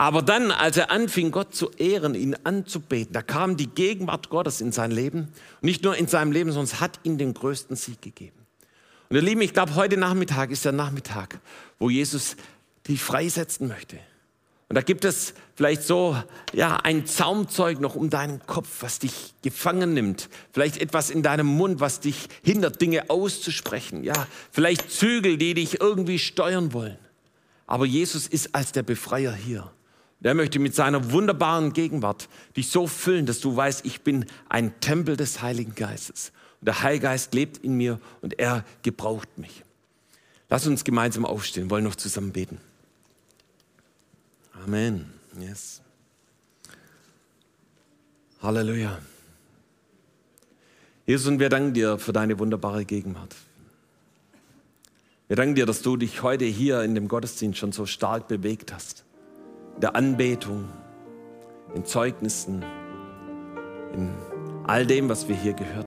Aber 0.00 0.22
dann, 0.22 0.50
als 0.50 0.78
er 0.78 0.90
anfing, 0.90 1.30
Gott 1.30 1.54
zu 1.54 1.72
ehren, 1.72 2.14
ihn 2.14 2.34
anzubeten, 2.44 3.12
da 3.12 3.20
kam 3.20 3.58
die 3.58 3.66
Gegenwart 3.66 4.30
Gottes 4.30 4.62
in 4.62 4.72
sein 4.72 4.90
Leben. 4.90 5.24
Und 5.24 5.64
nicht 5.64 5.84
nur 5.84 5.94
in 5.94 6.06
seinem 6.06 6.32
Leben, 6.32 6.52
sondern 6.52 6.72
es 6.72 6.80
hat 6.80 7.00
ihm 7.02 7.18
den 7.18 7.34
größten 7.34 7.76
Sieg 7.76 8.00
gegeben. 8.00 8.38
Und 9.10 9.16
ihr 9.16 9.22
Lieben, 9.22 9.42
ich 9.42 9.52
glaube, 9.52 9.74
heute 9.74 9.98
Nachmittag 9.98 10.52
ist 10.52 10.64
der 10.64 10.72
Nachmittag, 10.72 11.38
wo 11.78 11.90
Jesus 11.90 12.36
dich 12.88 13.02
freisetzen 13.02 13.68
möchte. 13.68 13.98
Und 14.70 14.76
da 14.76 14.80
gibt 14.80 15.04
es 15.04 15.34
vielleicht 15.54 15.82
so, 15.82 16.16
ja, 16.54 16.76
ein 16.76 17.04
Zaumzeug 17.04 17.78
noch 17.78 17.94
um 17.94 18.08
deinen 18.08 18.40
Kopf, 18.46 18.68
was 18.80 19.00
dich 19.00 19.34
gefangen 19.42 19.92
nimmt. 19.92 20.30
Vielleicht 20.54 20.78
etwas 20.78 21.10
in 21.10 21.22
deinem 21.22 21.46
Mund, 21.46 21.78
was 21.80 22.00
dich 22.00 22.30
hindert, 22.42 22.80
Dinge 22.80 23.10
auszusprechen. 23.10 24.02
Ja, 24.02 24.26
vielleicht 24.50 24.90
Zügel, 24.90 25.36
die 25.36 25.52
dich 25.52 25.78
irgendwie 25.78 26.18
steuern 26.18 26.72
wollen. 26.72 26.96
Aber 27.66 27.84
Jesus 27.84 28.26
ist 28.26 28.54
als 28.54 28.72
der 28.72 28.82
Befreier 28.82 29.34
hier. 29.34 29.70
Der 30.20 30.34
möchte 30.34 30.58
mit 30.58 30.74
seiner 30.74 31.12
wunderbaren 31.12 31.72
Gegenwart 31.72 32.28
dich 32.56 32.70
so 32.70 32.86
füllen, 32.86 33.24
dass 33.24 33.40
du 33.40 33.56
weißt, 33.56 33.86
ich 33.86 34.02
bin 34.02 34.26
ein 34.48 34.78
Tempel 34.80 35.16
des 35.16 35.40
Heiligen 35.40 35.74
Geistes. 35.74 36.32
Und 36.60 36.66
der 36.66 36.82
Heilige 36.82 37.04
Geist 37.04 37.32
lebt 37.32 37.58
in 37.58 37.74
mir 37.74 37.98
und 38.20 38.38
er 38.38 38.64
gebraucht 38.82 39.38
mich. 39.38 39.64
Lass 40.50 40.66
uns 40.66 40.84
gemeinsam 40.84 41.24
aufstehen, 41.24 41.70
wollen 41.70 41.84
noch 41.84 41.94
zusammen 41.94 42.32
beten. 42.32 42.58
Amen. 44.64 45.10
Yes. 45.40 45.80
Halleluja. 48.42 48.98
Jesus, 51.06 51.28
und 51.28 51.38
wir 51.38 51.48
danken 51.48 51.72
dir 51.72 51.98
für 51.98 52.12
deine 52.12 52.38
wunderbare 52.38 52.84
Gegenwart. 52.84 53.34
Wir 55.28 55.36
danken 55.36 55.54
dir, 55.54 55.64
dass 55.64 55.80
du 55.80 55.96
dich 55.96 56.22
heute 56.22 56.44
hier 56.44 56.82
in 56.82 56.94
dem 56.94 57.08
Gottesdienst 57.08 57.58
schon 57.58 57.72
so 57.72 57.86
stark 57.86 58.28
bewegt 58.28 58.74
hast 58.74 59.04
der 59.80 59.96
Anbetung, 59.96 60.68
in 61.74 61.84
Zeugnissen, 61.84 62.64
in 63.94 64.10
all 64.66 64.86
dem, 64.86 65.08
was 65.08 65.28
wir 65.28 65.36
hier 65.36 65.54
gehört 65.54 65.70